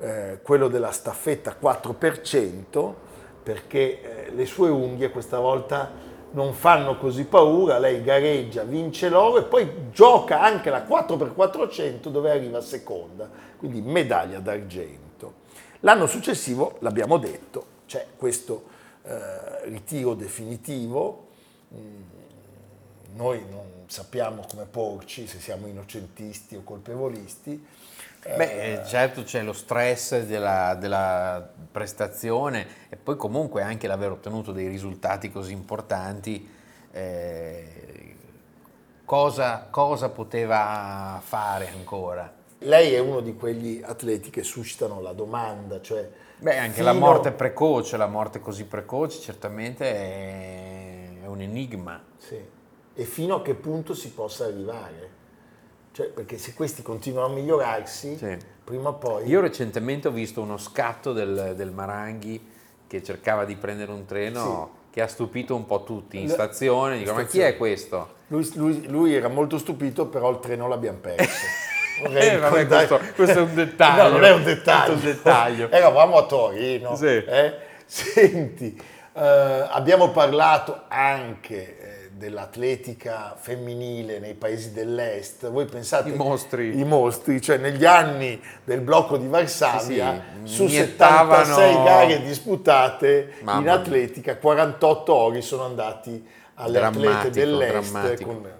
eh, 0.00 0.38
quello 0.42 0.68
della 0.68 0.90
staffetta 0.90 1.54
4%, 1.60 2.94
perché 3.42 4.26
eh, 4.26 4.30
le 4.32 4.46
sue 4.46 4.68
unghie 4.68 5.10
questa 5.10 5.38
volta 5.38 6.08
non 6.32 6.52
fanno 6.52 6.96
così 6.96 7.24
paura, 7.24 7.78
lei 7.78 8.02
gareggia, 8.02 8.62
vince 8.62 9.08
l'oro 9.08 9.38
e 9.38 9.42
poi 9.42 9.68
gioca 9.90 10.40
anche 10.40 10.70
la 10.70 10.86
4x400 10.86 12.08
dove 12.08 12.30
arriva 12.30 12.60
seconda, 12.60 13.28
quindi 13.56 13.80
medaglia 13.80 14.38
d'argento. 14.38 15.32
L'anno 15.80 16.06
successivo, 16.06 16.76
l'abbiamo 16.80 17.16
detto, 17.16 17.66
c'è 17.86 18.06
questo 18.16 18.64
eh, 19.02 19.68
ritiro 19.68 20.14
definitivo, 20.14 21.28
Mm, 21.72 22.09
noi 23.14 23.44
non 23.50 23.84
sappiamo 23.86 24.44
come 24.48 24.64
porci, 24.64 25.26
se 25.26 25.38
siamo 25.38 25.66
innocentisti 25.66 26.56
o 26.56 26.62
colpevolisti. 26.62 27.66
Eh, 28.22 28.36
Beh, 28.36 28.82
certo 28.86 29.22
c'è 29.22 29.42
lo 29.42 29.52
stress 29.52 30.22
della, 30.24 30.74
della 30.74 31.48
prestazione 31.70 32.88
e 32.90 32.96
poi 32.96 33.16
comunque 33.16 33.62
anche 33.62 33.86
l'aver 33.86 34.10
ottenuto 34.10 34.52
dei 34.52 34.68
risultati 34.68 35.30
così 35.30 35.52
importanti. 35.52 36.48
eh, 36.92 38.16
cosa, 39.04 39.66
cosa 39.70 40.08
poteva 40.10 41.20
fare 41.24 41.68
ancora? 41.68 42.38
lei 42.60 42.92
è 42.92 42.98
uno 42.98 43.20
di 43.20 43.34
quegli 43.34 43.80
atleti 43.84 44.30
che 44.30 44.42
suscitano 44.42 45.00
la 45.00 45.12
domanda, 45.12 45.80
cioè... 45.80 46.08
Beh, 46.38 46.58
anche 46.58 46.82
la 46.82 46.92
morte 46.92 47.32
precoce, 47.32 47.96
la 47.96 48.06
morte 48.06 48.40
così 48.40 48.64
precoce 48.64 49.20
certamente 49.20 49.92
è, 49.92 51.22
è 51.22 51.26
un 51.26 51.40
enigma. 51.40 52.02
Sì. 52.16 52.58
E 52.94 53.04
fino 53.04 53.36
a 53.36 53.42
che 53.42 53.54
punto 53.54 53.94
si 53.94 54.10
possa 54.10 54.44
arrivare? 54.44 55.08
Cioè, 55.92 56.06
perché 56.08 56.38
se 56.38 56.54
questi 56.54 56.82
continuano 56.82 57.32
a 57.32 57.36
migliorarsi, 57.36 58.16
Sì. 58.16 58.36
prima 58.64 58.90
o 58.90 58.94
poi... 58.94 59.26
Io 59.26 59.40
recentemente 59.40 60.08
ho 60.08 60.12
visto 60.12 60.40
uno 60.40 60.56
scatto 60.58 61.12
del, 61.12 61.54
del 61.56 61.70
Maranghi 61.70 62.48
che 62.86 63.02
cercava 63.02 63.44
di 63.44 63.56
prendere 63.56 63.90
un 63.92 64.04
treno 64.04 64.78
che 64.90 65.00
ha 65.02 65.06
stupito 65.06 65.54
un 65.54 65.66
po' 65.66 65.84
tutti 65.84 66.18
in 66.18 66.26
Le- 66.26 66.32
stazione. 66.32 66.98
Dico, 66.98 67.14
ma 67.14 67.24
chi 67.24 67.40
è 67.40 67.56
questo? 67.56 68.14
Lui, 68.28 68.48
lui- 68.54 68.86
lui 68.88 69.14
era 69.14 69.28
molto 69.28 69.58
stupito, 69.58 70.06
però 70.06 70.30
il 70.30 70.40
treno 70.40 70.66
l'abbiamo 70.68 70.98
perso. 70.98 71.46
Eh, 72.02 72.38
vabbè, 72.38 72.66
questo- 72.66 72.98
questo 73.14 73.38
è 73.40 73.42
un 73.42 73.54
dettaglio. 73.54 74.02
No, 74.08 74.08
non 74.08 74.24
è 74.24 74.32
un 74.32 74.42
dettaglio. 74.42 74.92
È 74.92 74.94
un 74.94 75.00
dettaglio. 75.02 75.68
Eravamo 75.70 76.16
a 76.16 76.24
Torino. 76.24 76.96
Sì. 76.96 77.04
eh? 77.08 77.54
Senti, 77.84 78.80
eh, 79.12 79.20
abbiamo 79.68 80.08
parlato 80.10 80.84
anche 80.88 81.76
dell'atletica 82.20 83.34
femminile 83.38 84.18
nei 84.18 84.34
paesi 84.34 84.72
dell'est. 84.72 85.50
Voi 85.50 85.64
pensate... 85.64 86.10
I 86.10 86.14
mostri. 86.14 86.78
I 86.78 86.84
mostri, 86.84 87.40
cioè 87.40 87.56
negli 87.56 87.86
anni 87.86 88.38
del 88.62 88.82
blocco 88.82 89.16
di 89.16 89.26
Varsavia, 89.26 90.22
Sì, 90.44 90.48
sì, 90.48 90.54
su 90.54 90.62
iniettavano- 90.64 91.44
76 91.56 91.84
gare 91.84 92.22
disputate 92.22 93.32
Mamma 93.42 93.60
in 93.60 93.68
atletica, 93.70 94.36
48 94.36 95.14
ori 95.14 95.40
sono 95.42 95.64
andati 95.64 96.24
alle 96.54 96.78
atlete 96.78 97.00
Drammatico, 97.08 97.34
dell'est 97.34 97.90
drammatico. 97.90 98.30
con 98.30 98.50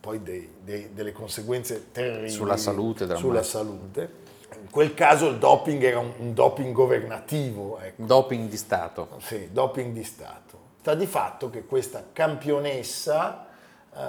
poi 0.00 0.22
dei- 0.22 0.50
dei- 0.62 0.90
delle 0.94 1.12
conseguenze 1.12 1.86
terribili 1.92 2.30
Sulla 2.30 2.56
salute, 2.56 3.04
drammatico. 3.06 3.28
sulla 3.28 3.42
salute. 3.42 4.20
In 4.62 4.70
quel 4.70 4.94
caso 4.94 5.26
il 5.28 5.38
doping 5.38 5.82
era 5.82 5.98
un, 5.98 6.12
un 6.18 6.34
doping 6.34 6.72
governativo, 6.72 7.78
ecco. 7.80 8.02
Doping 8.04 8.48
di 8.48 8.56
Stato. 8.56 9.08
Sì, 9.20 9.48
doping 9.50 9.92
di 9.92 10.04
Stato. 10.04 10.51
Sta 10.82 10.96
di 10.96 11.06
fatto 11.06 11.48
che 11.48 11.64
questa 11.64 12.06
campionessa 12.12 13.46
eh, 13.94 14.00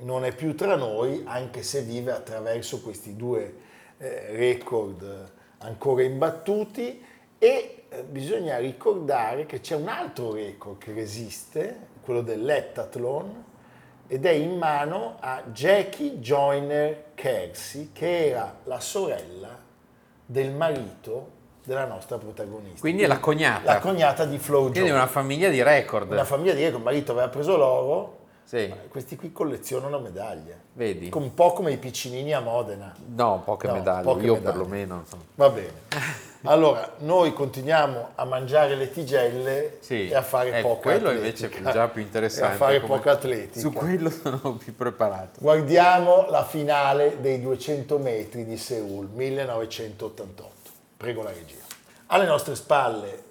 non 0.00 0.26
è 0.26 0.34
più 0.34 0.54
tra 0.54 0.76
noi, 0.76 1.22
anche 1.24 1.62
se 1.62 1.80
vive 1.80 2.12
attraverso 2.12 2.82
questi 2.82 3.16
due 3.16 3.54
eh, 3.96 4.36
record 4.36 5.32
ancora 5.60 6.02
imbattuti. 6.02 7.02
E 7.38 7.84
eh, 7.88 8.02
bisogna 8.02 8.58
ricordare 8.58 9.46
che 9.46 9.60
c'è 9.60 9.74
un 9.74 9.88
altro 9.88 10.34
record 10.34 10.76
che 10.76 10.92
resiste, 10.92 11.86
quello 12.02 12.20
dell'heptathlon, 12.20 13.44
ed 14.08 14.26
è 14.26 14.32
in 14.32 14.58
mano 14.58 15.16
a 15.20 15.42
Jackie 15.52 16.18
Joyner 16.18 17.12
Kersey, 17.14 17.92
che 17.92 18.26
era 18.26 18.58
la 18.64 18.78
sorella 18.78 19.58
del 20.26 20.50
marito 20.50 21.40
della 21.64 21.84
nostra 21.86 22.18
protagonista. 22.18 22.80
Quindi 22.80 23.02
è 23.02 23.06
la 23.06 23.18
cognata. 23.18 23.72
La 23.74 23.78
cognata 23.78 24.24
di 24.24 24.38
Flo 24.38 24.60
Quindi 24.62 24.78
è 24.78 24.82
Jones. 24.82 24.96
una 24.96 25.06
famiglia 25.06 25.48
di 25.48 25.62
record. 25.62 26.10
Una 26.10 26.24
famiglia 26.24 26.54
di 26.54 26.62
il 26.62 26.78
marito 26.78 27.12
aveva 27.12 27.28
preso 27.28 27.56
l'oro, 27.56 28.16
Sì, 28.44 28.66
ma 28.68 28.76
questi 28.88 29.16
qui 29.16 29.30
collezionano 29.32 29.98
medaglie. 30.00 30.58
vedi? 30.72 31.10
Un 31.12 31.34
po' 31.34 31.52
come 31.52 31.70
i 31.72 31.76
piccinini 31.76 32.32
a 32.34 32.40
Modena. 32.40 32.92
No, 33.14 33.42
poche 33.44 33.68
No, 33.68 33.74
medaglie, 33.74 34.02
poche 34.02 34.24
io 34.24 34.34
medaglie. 34.34 34.50
perlomeno. 34.52 34.96
insomma. 35.00 35.22
Va 35.36 35.48
bene. 35.50 35.72
Allora, 36.44 36.94
noi 36.98 37.32
continuiamo 37.32 38.08
a 38.16 38.24
mangiare 38.24 38.74
le 38.74 38.90
tigelle 38.90 39.76
Sì, 39.78 40.08
e 40.08 40.14
a 40.16 40.22
fare 40.22 40.50
ecco, 40.58 40.70
poca 40.70 40.80
quello 40.90 41.10
atletica. 41.10 41.46
invece 41.46 41.70
è 41.70 41.72
già 41.72 41.86
più 41.86 42.02
interessante. 42.02 42.54
A 42.54 42.56
fare 42.56 42.80
poca 42.80 43.12
atletica. 43.12 43.60
Su 43.60 43.72
quello 43.72 44.10
sono 44.10 44.54
più 44.56 44.74
preparato. 44.74 45.38
Guardiamo 45.38 46.26
la 46.30 46.42
finale 46.44 47.18
dei 47.20 47.40
200 47.40 47.96
metri 47.98 48.44
di 48.44 48.56
Seoul 48.56 49.06
1988. 49.12 50.61
Prego 51.02 51.24
la 51.24 51.32
regia. 51.32 51.58
Alle 52.06 52.26
nostre 52.26 52.54
spalle 52.54 53.22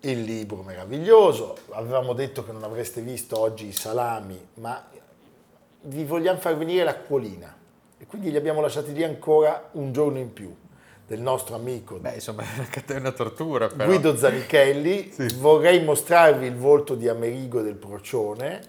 il 0.00 0.22
libro 0.22 0.62
meraviglioso. 0.62 1.54
Avevamo 1.72 2.14
detto 2.14 2.46
che 2.46 2.52
non 2.52 2.62
avreste 2.62 3.02
visto 3.02 3.38
oggi 3.38 3.66
i 3.66 3.72
salami, 3.72 4.42
ma 4.54 4.82
vi 5.82 6.04
vogliamo 6.06 6.38
far 6.38 6.56
venire 6.56 6.82
l'acquolina. 6.82 7.54
E 7.98 8.06
quindi 8.06 8.30
li 8.30 8.38
abbiamo 8.38 8.62
lasciati 8.62 8.94
lì 8.94 9.04
ancora 9.04 9.68
un 9.72 9.92
giorno 9.92 10.18
in 10.18 10.32
più 10.32 10.56
del 11.06 11.20
nostro 11.20 11.56
amico 11.56 11.98
Beh, 11.98 12.14
insomma, 12.14 12.42
è 12.72 12.94
una 12.94 13.12
tortura 13.12 13.66
però. 13.66 13.84
Guido 13.84 14.16
Zanichelli. 14.16 15.12
Vorrei 15.36 15.84
mostrarvi 15.84 16.46
il 16.46 16.56
volto 16.56 16.94
di 16.94 17.06
Amerigo 17.06 17.60
del 17.60 17.74
Procione, 17.74 18.62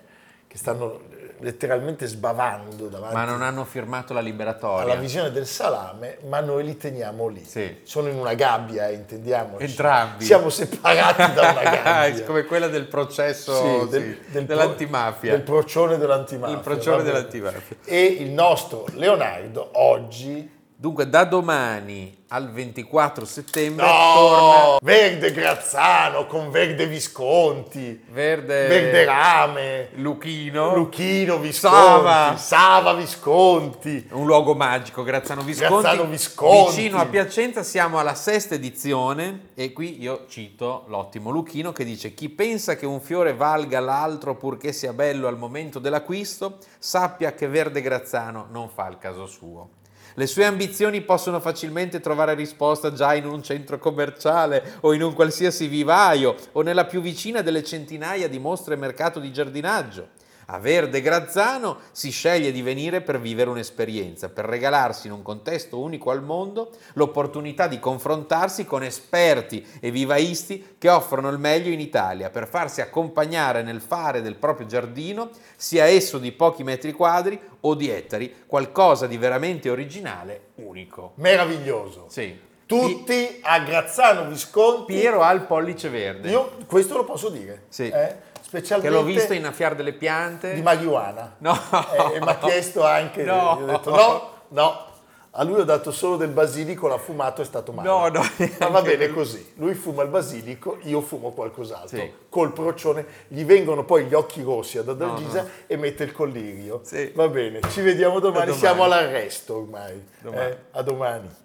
che 0.46 0.58
stanno 0.58 1.04
letteralmente 1.40 2.06
sbavando 2.08 2.88
davanti 2.88 3.16
Ma 3.16 3.24
non 3.26 3.42
hanno 3.42 3.66
firmato 3.66 4.14
la 4.14 4.20
liberatoria. 4.20 4.84
alla 4.84 4.96
visione 5.00 5.32
del 5.32 5.46
salame, 5.46 6.18
ma 6.28 6.40
noi 6.40 6.64
li 6.64 6.78
teniamo 6.78 7.28
lì. 7.28 7.44
Sì. 7.44 7.80
Sono 7.84 8.08
in 8.10 8.18
una 8.18 8.34
gabbia, 8.34 8.88
eh, 8.88 8.94
intendiamoci. 8.94 9.64
Entrambi. 9.64 10.24
Siamo 10.26 10.50
separati 10.50 11.34
da 11.34 11.52
una 11.52 11.62
gabbia. 11.84 12.24
Come 12.24 12.44
quella 12.46 12.68
del 12.68 12.86
processo 12.88 13.54
Sì, 13.56 13.80
sì, 13.84 13.90
del- 13.90 14.18
del 14.32 14.46
pro- 14.46 14.56
dell'antimafia. 14.56 15.32
Del 15.32 15.42
procione 15.42 15.98
dell'antimafia. 15.98 16.56
Il 16.56 16.62
procione 16.62 17.04
dell'antimafia. 17.04 17.76
E 17.86 18.04
il 18.06 18.30
nostro 18.32 18.86
Leonardo 18.94 19.70
oggi... 19.74 20.54
Dunque, 20.78 21.08
da 21.08 21.24
domani 21.24 22.24
al 22.28 22.52
24 22.52 23.24
settembre 23.24 23.86
No! 23.86 23.92
torna 24.14 24.78
Verde 24.82 25.32
Grazzano 25.32 26.28
con 26.28 26.52
Verde 26.52 26.86
Visconti. 26.86 28.04
Verde, 28.10 28.68
Verde 28.68 29.06
Rame. 29.06 29.90
Luchino, 29.94 30.76
Luchino 30.76 31.40
Visconti. 31.40 31.78
Sava. 31.78 32.36
Sava 32.36 32.94
Visconti. 32.94 34.06
un 34.12 34.26
luogo 34.26 34.54
magico, 34.54 35.04
Grazzano 35.04 35.44
Visconti. 35.44 35.82
Grazzano 35.84 36.10
Visconti. 36.10 36.76
Vicino 36.76 37.00
a 37.00 37.06
Piacenza 37.06 37.64
siamo 37.64 37.98
alla 37.98 38.16
sesta 38.16 38.56
edizione 38.56 39.52
e 39.56 39.72
qui 39.72 40.02
io 40.02 40.26
cito 40.28 40.84
l'ottimo 40.88 41.30
Luchino 41.30 41.72
che 41.72 41.86
dice 41.86 42.14
chi 42.14 42.28
pensa 42.28 42.76
che 42.76 42.86
un 42.86 43.00
fiore 43.00 43.34
valga 43.34 43.80
l'altro 43.80 44.36
purché 44.36 44.74
sia 44.74 44.92
bello 44.92 45.30
al 45.30 45.38
momento 45.38 45.80
dell'acquisto, 45.80 46.58
sappia 46.78 47.34
che 47.34 47.48
Verde 47.48 47.80
Grazzano 47.80 48.48
non 48.52 48.68
fa 48.68 48.88
il 48.90 48.98
caso 48.98 49.26
suo. 49.26 49.70
Le 50.18 50.28
sue 50.28 50.46
ambizioni 50.46 51.02
possono 51.02 51.42
facilmente 51.42 52.00
trovare 52.00 52.36
risposta 52.36 52.94
già 52.94 53.14
in 53.16 53.26
un 53.26 53.44
centro 53.44 53.78
commerciale 53.78 54.78
o 54.82 54.94
in 54.94 55.02
un 55.02 55.14
qualsiasi 55.14 55.68
vivaio 55.68 56.38
o 56.54 56.62
nella 56.62 56.86
più 56.86 57.02
vicina 57.02 57.42
delle 57.42 57.64
centinaia 57.64 58.30
di 58.30 58.40
mostre 58.40 58.78
mercato 58.78 59.20
di 59.20 59.34
giardinaggio. 59.34 60.08
A 60.48 60.60
Verde 60.60 61.02
Grazzano 61.02 61.80
si 61.92 62.12
sceglie 62.12 62.52
di 62.52 62.62
venire 62.62 63.02
per 63.02 63.20
vivere 63.20 63.50
un'esperienza, 63.50 64.30
per 64.30 64.46
regalarsi 64.46 65.08
in 65.08 65.14
un 65.14 65.24
contesto 65.24 65.80
unico 65.80 66.12
al 66.12 66.22
mondo 66.22 66.72
l'opportunità 66.94 67.66
di 67.68 67.80
confrontarsi 67.80 68.66
con 68.66 68.84
esperti 68.84 69.66
e 69.80 69.90
vivaisti 69.90 70.76
che 70.78 70.90
offrono 70.90 71.30
il 71.30 71.40
meglio 71.40 71.72
in 71.72 71.80
Italia, 71.80 72.30
per 72.30 72.48
farsi 72.48 72.82
accompagnare 72.82 73.64
nel 73.64 73.82
fare 73.82 74.22
del 74.22 74.36
proprio 74.36 74.68
giardino, 74.68 75.32
sia 75.56 75.86
esso 75.86 76.20
di 76.20 76.32
pochi 76.32 76.64
metri 76.64 76.92
quadri 76.92 77.40
o 77.62 77.74
di 77.74 77.90
ettari, 77.90 78.44
qualcosa 78.46 79.08
di 79.08 79.18
veramente 79.18 79.72
originale, 79.72 80.50
unico. 80.56 81.14
Meraviglioso. 81.16 82.06
Sì. 82.10 82.54
Tutti 82.68 83.40
a 83.42 83.60
Grazzano 83.60 84.28
Visconti. 84.28 84.94
Piero 84.94 85.22
ha 85.22 85.32
il 85.32 85.42
pollice 85.42 85.90
verde. 85.90 86.30
Io 86.30 86.58
questo 86.66 86.98
lo 86.98 87.04
posso 87.04 87.30
dire. 87.30 87.64
Sì. 87.70 87.90
eh? 87.90 88.34
Specialmente 88.46 88.96
Che 88.96 89.02
l'ho 89.02 89.04
visto 89.04 89.34
innaffiare 89.34 89.76
delle 89.76 89.94
piante. 89.94 90.54
di 90.54 90.62
marijuana. 90.62 91.36
No. 91.40 91.54
Eh, 91.54 92.16
e 92.16 92.20
mi 92.20 92.28
ha 92.28 92.38
chiesto 92.38 92.86
anche... 92.86 93.24
No. 93.24 93.52
ho 93.52 93.66
detto 93.66 93.90
no, 93.90 94.30
no. 94.50 94.94
A 95.38 95.44
lui 95.44 95.60
ho 95.60 95.64
dato 95.66 95.92
solo 95.92 96.16
del 96.16 96.30
basilico, 96.30 96.88
l'ha 96.88 96.98
fumato, 96.98 97.42
è 97.42 97.46
stato 97.46 97.74
male. 97.74 97.90
No, 97.90 98.08
no, 98.08 98.22
Ma 98.60 98.68
va 98.68 98.82
bene 98.82 99.10
così. 99.10 99.54
Lui 99.56 99.74
fuma 99.74 100.04
il 100.04 100.10
basilico, 100.10 100.78
io 100.84 101.02
fumo 101.02 101.32
qualcos'altro. 101.32 101.98
Sì. 101.98 102.14
Col 102.30 102.54
procione 102.54 103.06
gli 103.28 103.44
vengono 103.44 103.84
poi 103.84 104.06
gli 104.06 104.14
occhi 104.14 104.42
rossi 104.44 104.78
ad 104.78 104.88
Adalgisa 104.88 105.42
no. 105.42 105.50
e 105.68 105.76
mette 105.76 106.06
il 106.06 106.14
collirio. 106.14 106.80
Sì. 106.84 107.12
Va 107.14 107.28
bene, 107.28 107.60
ci 107.70 107.82
vediamo 107.82 108.20
domani. 108.20 108.46
domani. 108.46 108.60
Siamo 108.60 108.84
all'arresto 108.86 109.58
ormai. 109.58 110.06
Domani. 110.22 110.52
Eh, 110.52 110.58
a 110.72 110.82
domani. 110.82 111.28